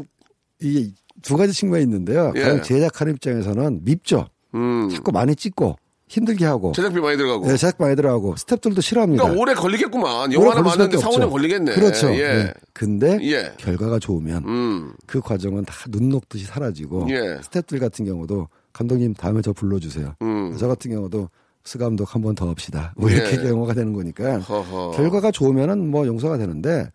이게 0.60 0.90
두 1.22 1.36
가지 1.36 1.52
측면이 1.52 1.84
있는데요. 1.84 2.32
예. 2.34 2.40
가장 2.42 2.62
제작하는 2.62 3.12
입장에서는 3.14 3.84
밉죠. 3.84 4.26
음, 4.56 4.88
자꾸 4.92 5.12
많이 5.12 5.36
찍고 5.36 5.76
힘들게 6.10 6.44
하고 6.44 6.72
제작비 6.74 6.98
많이 7.00 7.16
들어가고. 7.16 7.46
네, 7.46 7.52
제작 7.56 7.76
많이 7.78 7.94
들어가고 7.94 8.34
스탭들도 8.34 8.82
싫어합니다. 8.82 9.22
그러니까 9.22 9.40
오래 9.40 9.54
걸리겠구만. 9.54 10.32
영화 10.32 10.50
하나 10.50 10.62
만드는데 10.62 10.96
수밖에 10.96 10.98
4, 10.98 11.08
5년 11.08 11.14
없죠. 11.22 11.30
걸리겠네. 11.30 11.72
그렇죠. 11.74 12.14
예. 12.16 12.26
네. 12.34 12.54
근데 12.72 13.18
예. 13.22 13.52
결과가 13.58 14.00
좋으면 14.00 14.44
음, 14.44 14.92
그 15.06 15.20
과정은 15.20 15.64
다 15.64 15.88
눈 15.90 16.08
녹듯이 16.08 16.44
사라지고 16.46 17.06
예. 17.10 17.38
스탭들 17.42 17.78
같은 17.78 18.04
경우도 18.04 18.48
감독님 18.72 19.14
다음에 19.14 19.40
저 19.40 19.52
불러주세요. 19.52 20.14
음. 20.22 20.56
저 20.58 20.66
같은 20.68 20.90
경우도 20.90 21.28
스 21.62 21.78
감독 21.78 22.12
한 22.14 22.22
번 22.22 22.34
더 22.34 22.48
합시다. 22.48 22.92
뭐 22.96 23.08
이렇게 23.10 23.38
예. 23.44 23.48
영화가 23.48 23.74
되는 23.74 23.92
거니까 23.92 24.38
허허. 24.38 24.90
결과가 24.92 25.30
좋으면은 25.30 25.88
뭐 25.90 26.06
용서가 26.06 26.38
되는데 26.38 26.90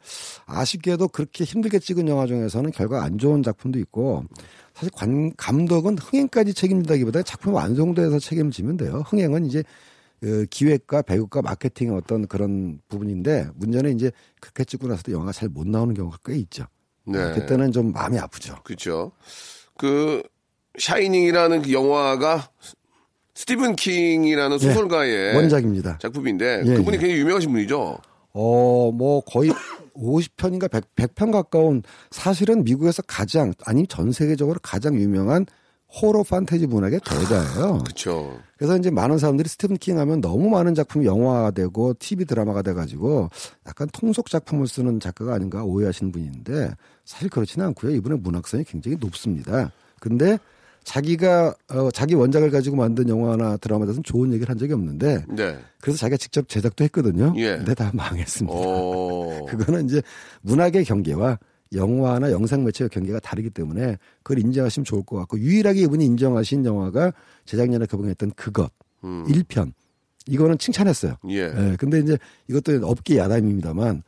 아쉽게도 0.45 1.07
그렇게 1.09 1.43
힘들게 1.45 1.79
찍은 1.79 2.07
영화 2.07 2.25
중에서는 2.25 2.71
결과 2.71 3.03
안 3.03 3.17
좋은 3.17 3.43
작품도 3.43 3.79
있고 3.79 4.23
사실 4.75 4.91
관, 4.93 5.33
감독은 5.37 5.97
흥행까지 5.97 6.53
책임진다기보다 6.53 7.23
작품 7.23 7.53
완성도에서 7.53 8.19
책임지면 8.19 8.77
돼요. 8.77 9.03
흥행은 9.07 9.45
이제 9.45 9.63
그 10.19 10.45
기획과 10.49 11.01
배우과 11.03 11.41
마케팅의 11.41 11.95
어떤 11.95 12.27
그런 12.27 12.79
부분인데 12.89 13.47
문제는 13.55 13.95
이제 13.95 14.11
그렇게 14.41 14.65
찍고 14.65 14.87
나서도 14.87 15.13
영화가 15.13 15.31
잘 15.31 15.49
못 15.49 15.67
나오는 15.67 15.93
경우가 15.93 16.17
꽤 16.25 16.35
있죠. 16.35 16.65
네. 17.05 17.33
그때는 17.33 17.71
좀 17.71 17.91
마음이 17.91 18.19
아프죠. 18.19 18.55
그렇죠. 18.63 19.11
그 19.77 20.23
샤이닝이라는 20.77 21.61
그 21.61 21.71
영화가 21.71 22.49
스티븐 23.33 23.75
킹이라는 23.75 24.57
소설가의 24.57 25.31
네. 25.31 25.35
원작입니다. 25.35 25.99
작품인데 25.99 26.63
예, 26.65 26.73
그분이 26.75 26.97
예. 26.97 26.99
굉장히 26.99 27.21
유명하신 27.21 27.51
분이죠. 27.51 27.97
어, 28.37 28.91
뭐 28.91 29.21
거의 29.21 29.51
50편인가 29.95 30.69
100, 30.95 31.15
편 31.15 31.31
가까운 31.31 31.83
사실은 32.11 32.65
미국에서 32.65 33.01
가장 33.07 33.53
아니 33.65 33.87
전 33.87 34.11
세계적으로 34.11 34.59
가장 34.61 34.95
유명한 34.95 35.45
호러 36.01 36.23
판타지 36.23 36.67
문학의 36.67 36.99
대가예요. 37.05 37.79
그렇죠. 37.85 38.37
그래서 38.57 38.75
이제 38.75 38.91
많은 38.91 39.17
사람들이 39.17 39.47
스티븐 39.47 39.77
킹 39.77 39.97
하면 39.99 40.19
너무 40.19 40.49
많은 40.49 40.75
작품이 40.75 41.05
영화화되고 41.05 41.93
TV 41.99 42.25
드라마가 42.25 42.61
돼 42.61 42.73
가지고 42.73 43.29
약간 43.65 43.87
통속 43.93 44.29
작품을 44.29 44.67
쓰는 44.67 44.99
작가가 44.99 45.33
아닌가 45.33 45.63
오해하시는 45.63 46.11
분인데 46.11 46.71
사실 47.05 47.29
그렇지는 47.29 47.67
않고요. 47.67 47.95
이분의 47.95 48.19
문학성이 48.19 48.65
굉장히 48.65 48.97
높습니다. 48.99 49.71
근데 50.01 50.37
자기가 50.85 51.55
어, 51.69 51.91
자기 51.91 52.13
원작을 52.13 52.51
가지고 52.51 52.77
만든 52.77 53.09
영화나 53.09 53.57
드라마에 53.57 53.87
대해서는 53.87 54.03
좋은 54.03 54.31
얘기를 54.31 54.49
한 54.49 54.57
적이 54.57 54.73
없는데 54.73 55.25
네. 55.27 55.57
그래서 55.81 55.97
자기가 55.97 56.17
직접 56.17 56.47
제작도 56.47 56.83
했거든요. 56.85 57.33
예. 57.37 57.57
근데 57.57 57.73
다 57.73 57.91
망했습니다. 57.93 58.55
어. 58.55 59.45
그거는 59.49 59.85
이제 59.85 60.01
문학의 60.41 60.85
경계와 60.85 61.39
영화나 61.73 62.31
영상 62.31 62.63
매체의 62.63 62.89
경계가 62.89 63.19
다르기 63.19 63.49
때문에 63.49 63.97
그걸 64.23 64.39
인정하시면 64.39 64.85
좋을 64.85 65.03
것 65.03 65.17
같고 65.17 65.39
유일하게 65.39 65.81
이분이 65.81 66.05
인정하신 66.05 66.63
영화가 66.63 67.11
재작년에 67.45 67.87
개봉했던 67.87 68.31
그것 68.35 68.71
음. 69.03 69.25
일 69.27 69.43
1편 69.43 69.73
이거는 70.27 70.59
칭찬했어요. 70.59 71.15
예. 71.29 71.41
예, 71.41 71.75
근데 71.77 71.99
이제 71.99 72.17
이것도 72.47 72.87
업계 72.87 73.17
야담입니다만 73.17 74.03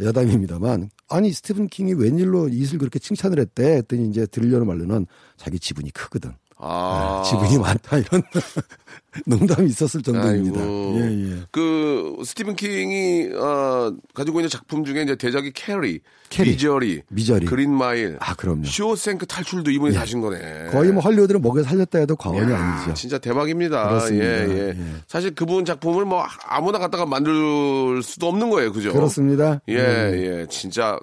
여담입니다만 0.00 0.90
아니 1.08 1.32
스티븐 1.32 1.68
킹이 1.68 1.94
웬일로 1.94 2.48
이걸 2.48 2.78
그렇게 2.78 2.98
칭찬을 2.98 3.38
했대 3.38 3.76
했더니 3.76 4.08
이제 4.08 4.26
들리는 4.26 4.66
말로는 4.66 5.06
자기 5.36 5.58
지분이 5.58 5.90
크거든. 5.92 6.32
아. 6.66 7.22
지분이 7.26 7.58
많다 7.58 7.98
이런 7.98 8.22
농담이 9.26 9.68
있었을 9.68 10.02
정도입니다. 10.02 10.60
아이고. 10.60 10.94
예, 10.96 11.30
예. 11.30 11.36
그 11.52 12.16
스티븐 12.24 12.56
킹이 12.56 13.28
어, 13.34 13.92
가지고 14.12 14.40
있는 14.40 14.48
작품 14.48 14.84
중에 14.84 15.02
이제 15.02 15.14
대작이 15.14 15.52
캐리, 15.52 16.00
캐리. 16.30 16.50
미저리, 16.50 17.02
미저리. 17.08 17.46
그린 17.46 17.70
마일, 17.72 18.16
아, 18.20 18.34
그럼요. 18.34 18.64
쇼생크 18.64 19.26
탈출도 19.26 19.70
이분이 19.70 19.94
하신 19.96 20.20
거네. 20.20 20.70
거의 20.72 20.90
뭐 20.90 21.00
헐리우드를 21.02 21.40
먹여 21.40 21.62
살렸다 21.62 22.00
해도 22.00 22.16
과언이 22.16 22.50
야, 22.50 22.58
아니죠. 22.58 22.94
진짜 22.94 23.18
대박입니다. 23.18 23.88
그렇습니다. 23.88 24.26
예, 24.26 24.48
예. 24.48 24.68
예. 24.70 24.76
사실 25.06 25.34
그분 25.34 25.64
작품을 25.64 26.04
뭐 26.06 26.24
아무나 26.46 26.78
갖다가 26.78 27.06
만들 27.06 28.02
수도 28.02 28.26
없는 28.28 28.50
거예요. 28.50 28.72
그죠? 28.72 28.92
그렇습니다. 28.92 29.60
예, 29.68 29.76
음. 29.76 30.14
예. 30.40 30.46
진짜 30.50 30.98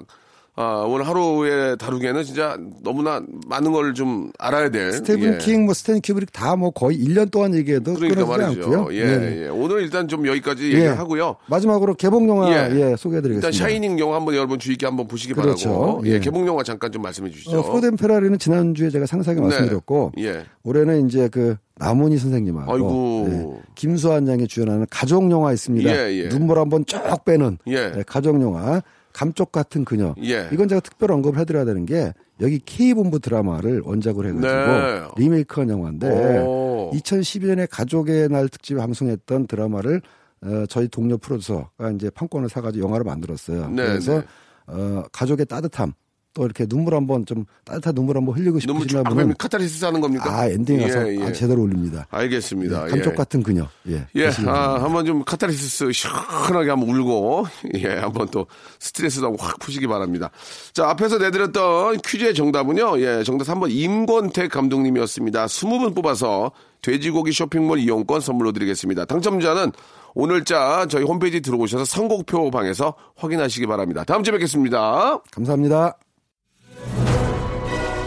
아, 0.55 0.83
오늘 0.85 1.07
하루에 1.07 1.75
다루기에는 1.77 2.23
진짜 2.23 2.57
너무나 2.83 3.21
많은 3.47 3.71
걸 3.71 3.93
좀 3.93 4.31
알아야 4.37 4.69
될 4.69 4.91
스테븐 4.93 5.33
예. 5.33 5.37
킹, 5.37 5.65
뭐 5.65 5.73
스탠 5.73 6.01
큐브릭 6.03 6.31
다 6.33 6.55
뭐 6.55 6.71
거의 6.71 6.97
1년 7.03 7.31
동안 7.31 7.53
얘기해도 7.55 7.93
그러니까 7.93 8.25
말이죠. 8.25 8.63
않고요. 8.63 8.87
예, 8.95 9.05
네. 9.17 9.43
예. 9.43 9.47
오늘 9.47 9.81
일단 9.81 10.07
좀 10.07 10.27
여기까지 10.27 10.71
예. 10.73 10.75
얘기하고요. 10.77 11.37
마지막으로 11.47 11.95
개봉 11.95 12.27
영화 12.29 12.49
예. 12.51 12.69
예, 12.75 12.95
소개해드리겠습니다. 12.97 13.47
일단 13.47 13.51
샤이닝 13.51 13.97
영화 13.99 14.17
한번 14.17 14.35
여러분 14.35 14.59
주의 14.59 14.73
깊게 14.75 14.85
한번 14.85 15.07
보시기 15.07 15.33
그렇죠. 15.33 15.69
바라고. 15.69 16.01
예, 16.05 16.11
예. 16.11 16.19
개봉 16.19 16.45
영화 16.47 16.63
잠깐 16.63 16.91
좀 16.91 17.01
말씀해 17.01 17.29
주시죠. 17.31 17.59
어, 17.59 17.71
포덴 17.71 17.95
페라리는 17.95 18.37
지난주에 18.37 18.89
제가 18.89 19.05
상세하게 19.05 19.41
말씀드렸고 19.41 20.11
네. 20.17 20.25
예. 20.25 20.45
올해는 20.63 21.07
이제 21.07 21.29
그 21.29 21.55
남은희 21.77 22.17
선생님하고 22.17 22.73
아이고. 22.73 23.25
네, 23.29 23.61
김수환 23.75 24.27
양이 24.27 24.47
주연하는 24.47 24.85
가족 24.89 25.29
영화 25.31 25.51
있습니다. 25.53 26.29
눈물 26.29 26.59
한번 26.59 26.85
쫙 26.85 27.23
빼는 27.25 27.57
가족 28.05 28.39
영화 28.41 28.81
감쪽 29.13 29.51
같은 29.51 29.85
그녀. 29.85 30.15
예. 30.23 30.49
이건 30.51 30.67
제가 30.67 30.81
특별 30.81 31.11
언급을 31.11 31.39
해드려야 31.39 31.65
되는 31.65 31.85
게 31.85 32.13
여기 32.39 32.59
K본부 32.59 33.19
드라마를 33.19 33.81
원작으로 33.85 34.29
해가지고 34.29 34.47
네. 34.47 35.07
리메이크한 35.17 35.69
영화인데 35.69 36.39
오. 36.39 36.91
2012년에 36.93 37.67
가족의 37.69 38.29
날 38.29 38.49
특집 38.49 38.77
방송했던 38.77 39.47
드라마를 39.47 40.01
어, 40.43 40.65
저희 40.67 40.87
동료 40.87 41.17
프로듀서가 41.17 41.91
이제 41.95 42.09
판권을 42.09 42.49
사가지고 42.49 42.85
영화를 42.85 43.03
만들었어요. 43.03 43.69
네, 43.69 43.85
그래서 43.85 44.19
네. 44.19 44.25
어, 44.67 45.03
가족의 45.11 45.45
따뜻함 45.45 45.93
또 46.33 46.45
이렇게 46.45 46.65
눈물 46.65 46.95
한번 46.95 47.25
좀 47.25 47.45
따뜻한 47.65 47.93
눈물 47.93 48.15
한번 48.15 48.37
흘리고 48.37 48.59
싶으시나 48.59 49.01
아, 49.01 49.03
보면 49.03 49.35
카타르시스 49.37 49.83
하는 49.83 49.99
겁니까? 49.99 50.33
아 50.33 50.47
엔딩 50.47 50.79
가서 50.79 51.07
예, 51.11 51.17
예. 51.19 51.23
아, 51.23 51.31
제대로 51.33 51.63
울립니다. 51.63 52.07
알겠습니다. 52.09 52.85
예, 52.85 52.89
감쪽 52.89 53.11
예. 53.11 53.15
같은 53.15 53.43
그녀. 53.43 53.67
예. 53.89 54.07
예, 54.15 54.27
아. 54.47 54.81
한번 54.81 55.05
좀 55.05 55.23
카타르시스 55.23 55.91
시원하게 55.91 56.69
한번 56.69 56.89
울고, 56.89 57.47
예, 57.79 57.95
한번 57.95 58.29
또 58.31 58.47
스트레스도 58.79 59.35
확 59.37 59.59
푸시기 59.59 59.87
바랍니다. 59.87 60.31
자, 60.71 60.89
앞에서 60.89 61.17
내드렸던 61.17 61.99
퀴즈의 61.99 62.33
정답은요, 62.33 62.99
예, 63.01 63.23
정답 63.23 63.45
3번 63.45 63.69
임권택 63.69 64.51
감독님이었습니다. 64.51 65.45
20분 65.47 65.95
뽑아서 65.95 66.51
돼지고기 66.81 67.31
쇼핑몰 67.31 67.79
이용권 67.79 68.21
선물로 68.21 68.53
드리겠습니다. 68.53 69.05
당첨자는 69.05 69.71
오늘자 70.13 70.87
저희 70.89 71.03
홈페이지 71.03 71.41
들어오셔서 71.41 71.85
선곡표 71.85 72.51
방에서 72.51 72.95
확인하시기 73.15 73.67
바랍니다. 73.67 74.03
다음 74.03 74.23
주에 74.23 74.31
뵙겠습니다. 74.31 75.19
감사합니다. 75.31 75.97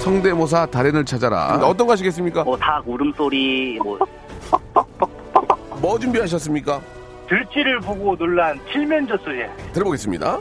성대모사 0.04 0.66
달인을 0.66 1.04
찾아라. 1.06 1.58
어떤 1.62 1.86
거 1.86 1.94
하시겠습니까? 1.94 2.44
뭐 2.44 2.58
닭 2.58 2.86
울음소리, 2.86 3.78
뭐 3.82 3.98
뭐 5.80 5.98
준비하셨습니까? 5.98 6.78
들쥐를 7.26 7.80
보고 7.80 8.14
놀란 8.14 8.60
칠면조수 8.70 9.30
예. 9.40 9.50
들어보겠습니다. 9.72 10.38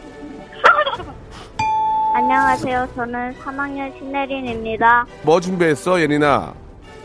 안녕하세요. 2.14 2.90
저는 2.94 3.34
3학년 3.42 3.98
신혜린입니다. 3.98 5.06
뭐 5.24 5.40
준비했어, 5.40 6.02
예린아? 6.02 6.54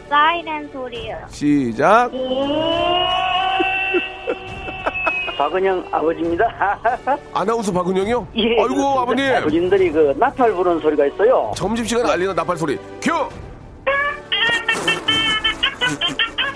사이렌 0.09 0.68
소리요. 0.73 1.16
시작. 1.29 2.11
박은영 5.38 5.87
아버지입니다. 5.92 6.79
아나운서 7.33 7.72
박은영이요? 7.72 8.27
예, 8.37 8.42
아이고 8.42 8.59
그렇습니다. 8.66 9.01
아버님 9.01 9.35
아버님들이 9.37 9.90
그 9.92 10.12
나팔 10.18 10.53
부는 10.53 10.81
소리가 10.81 11.07
있어요. 11.07 11.53
점심시간 11.57 12.05
알리는 12.11 12.35
나팔 12.35 12.57
소리 12.57 12.77
큐 13.01 13.12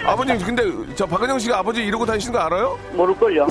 아버님 0.05 0.37
근데 0.39 0.65
저 0.97 1.07
박은영 1.07 1.39
씨가 1.39 1.61
아버지 1.61 1.85
이러고 1.85 2.05
다니시는 2.05 2.33
거 2.37 2.45
알아요? 2.45 2.77
모를걸요. 2.95 3.47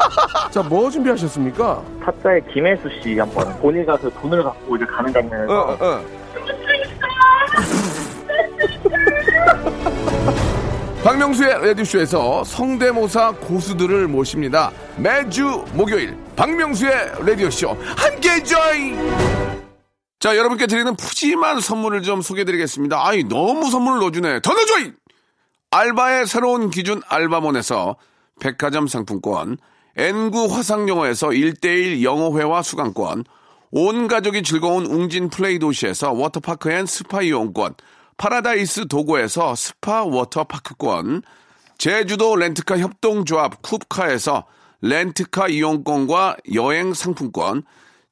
자 0.50 0.62
뭐 0.62 0.88
준비하셨습니까? 0.90 1.82
타짜의 2.02 2.42
김혜수 2.52 2.88
씨 3.02 3.18
한번 3.18 3.54
본인가 3.60 3.96
그 3.98 4.10
돈을 4.20 4.42
갖고 4.42 4.76
이제 4.76 4.84
가는 4.86 5.12
장면에서 5.12 5.52
어, 5.60 5.76
어. 5.78 6.00
박명수의 11.02 11.66
라디오쇼에서 11.66 12.44
성대모사 12.44 13.32
고수들을 13.40 14.06
모십니다. 14.08 14.70
매주 14.98 15.64
목요일 15.72 16.14
박명수의 16.36 16.92
라디오쇼 17.26 17.70
함께 17.96 18.42
join! 18.42 18.98
자 20.18 20.36
여러분께 20.36 20.66
드리는 20.66 20.94
푸짐한 20.94 21.60
선물을 21.60 22.02
좀 22.02 22.20
소개해드리겠습니다. 22.20 23.06
아이 23.06 23.24
너무 23.24 23.70
선물을 23.70 24.00
넣어주네. 24.00 24.40
더 24.42 24.52
넣어줘! 24.52 24.90
알바의 25.70 26.26
새로운 26.26 26.68
기준 26.68 27.00
알바몬에서 27.08 27.96
백화점 28.38 28.86
상품권, 28.86 29.56
N구 29.96 30.48
화상영어에서 30.54 31.28
1대1 31.28 32.02
영어회화 32.02 32.60
수강권, 32.60 33.24
온 33.70 34.06
가족이 34.06 34.42
즐거운 34.42 34.84
웅진 34.84 35.30
플레이 35.30 35.58
도시에서 35.58 36.12
워터파크 36.12 36.70
and 36.70 36.84
스파 36.84 37.22
이용권, 37.22 37.74
파라다이스 38.20 38.86
도고에서 38.88 39.54
스파 39.54 40.04
워터파크권, 40.04 41.22
제주도 41.78 42.36
렌트카 42.36 42.76
협동조합 42.76 43.62
쿱카에서 43.62 44.44
렌트카 44.82 45.48
이용권과 45.48 46.36
여행 46.52 46.92
상품권, 46.92 47.62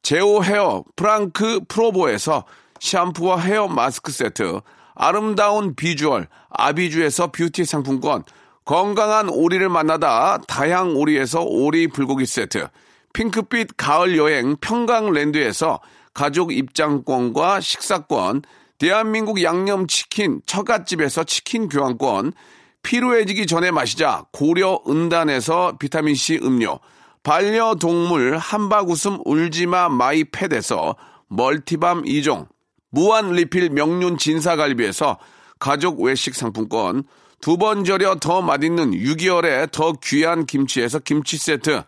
제오 0.01 0.43
헤어 0.43 0.83
프랑크 0.97 1.61
프로보에서 1.69 2.47
샴푸와 2.81 3.41
헤어 3.41 3.69
마스크 3.69 4.11
세트, 4.11 4.63
아름다운 4.95 5.75
비주얼 5.77 6.29
아비주에서 6.49 7.31
뷰티 7.31 7.67
상품권, 7.67 8.25
건강한 8.65 9.29
오리를 9.29 9.69
만나다 9.69 10.39
다향 10.49 10.97
오리에서 10.97 11.43
오리 11.43 11.87
불고기 11.87 12.25
세트, 12.25 12.67
핑크빛 13.13 13.77
가을 13.77 14.17
여행 14.17 14.57
평강랜드에서 14.59 15.81
가족 16.15 16.51
입장권과 16.51 17.61
식사권, 17.61 18.41
대한민국 18.79 19.43
양념치킨 19.43 20.43
처갓집에서 20.47 21.25
치킨 21.25 21.69
교환권, 21.69 22.33
피로해지기 22.83 23.47
전에 23.47 23.71
마시자 23.71 24.25
고려 24.33 24.81
은단에서 24.89 25.77
비타민C 25.79 26.41
음료, 26.43 26.79
반려동물 27.25 28.39
한바구음 28.39 29.19
울지마 29.25 29.89
마이팻에서 29.89 30.95
멀티밤 31.27 32.05
2종, 32.05 32.47
무한 32.91 33.33
리필 33.33 33.71
명륜 33.71 34.17
진사갈비에서 34.17 35.19
가족 35.59 36.01
외식 36.01 36.35
상품권, 36.35 37.03
두 37.41 37.57
번 37.57 37.85
절여 37.85 38.17
더 38.17 38.43
맛있는 38.43 38.93
6개월에 38.93 39.71
더 39.73 39.93
귀한 40.03 40.47
김치에서 40.47 41.01
김치 41.01 41.37
세트, 41.37 41.83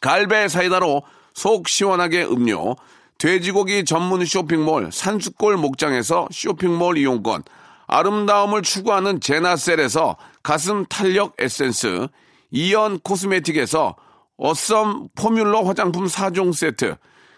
갈배 0.00 0.48
사이다로 0.48 1.02
속 1.34 1.68
시원하게 1.68 2.24
음료, 2.24 2.76
돼지고기 3.20 3.84
전문 3.84 4.24
쇼핑몰 4.24 4.90
산수골 4.90 5.58
목장에서 5.58 6.26
쇼핑몰 6.32 6.96
이용권, 6.96 7.42
아름다움을 7.86 8.62
추구하는 8.62 9.20
제나셀에서 9.20 10.16
가슴 10.42 10.86
탄력 10.86 11.34
에센스, 11.38 12.08
이연 12.50 12.98
코스메틱에서 13.00 13.94
어썸 14.38 15.08
포뮬러 15.14 15.60
화장품 15.64 16.06
4종 16.06 16.54
세트, 16.54 16.96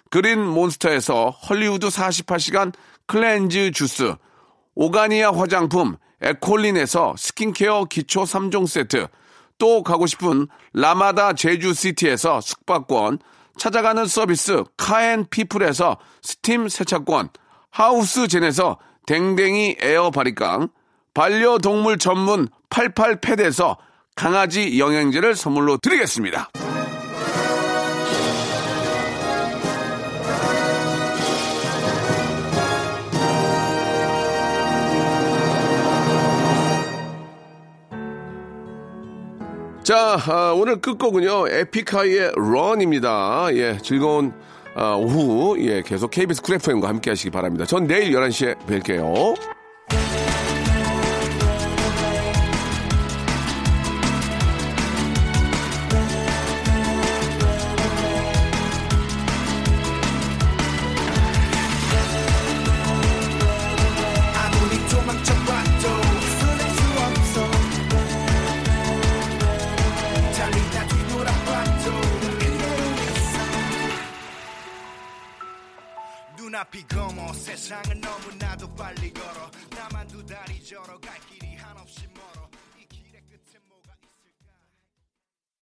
그린 0.08 0.40
몬스터에서 0.40 1.30
헐리우드 1.30 1.88
48시간 1.88 2.72
cleanse 3.06 3.72
주스, 3.72 4.14
오가니아 4.76 5.32
화장품 5.32 5.96
에콜린에서 6.20 7.16
스킨케어 7.18 7.86
기초 7.86 8.22
3종 8.22 8.68
세트, 8.68 9.08
또 9.58 9.82
가고 9.82 10.06
싶은 10.06 10.46
라마다 10.74 11.32
제주시티에서 11.32 12.40
숙박권, 12.40 13.18
찾아가는 13.56 14.06
서비스 14.06 14.64
카앤피플에서 14.76 15.98
스팀 16.22 16.68
세차권, 16.68 17.30
하우스젠에서 17.70 18.78
댕댕이 19.06 19.76
에어 19.80 20.10
바리깡, 20.10 20.68
반려동물 21.14 21.98
전문 21.98 22.48
88패드에서 22.70 23.76
강아지 24.14 24.78
영양제를 24.78 25.34
선물로 25.34 25.78
드리겠습니다. 25.78 26.50
자, 39.82 40.16
아, 40.28 40.52
오늘 40.54 40.80
끝곡은요, 40.80 41.48
에픽하이의 41.48 42.32
런입니다. 42.36 43.48
예, 43.54 43.78
즐거운 43.82 44.32
아, 44.76 44.94
오후, 44.94 45.56
예, 45.58 45.82
계속 45.82 46.12
KBS 46.12 46.40
쿨 46.40 46.54
FM과 46.54 46.88
함께 46.88 47.10
하시기 47.10 47.30
바랍니다. 47.30 47.66
전 47.66 47.88
내일 47.88 48.12
11시에 48.12 48.56
뵐게요. 48.66 49.61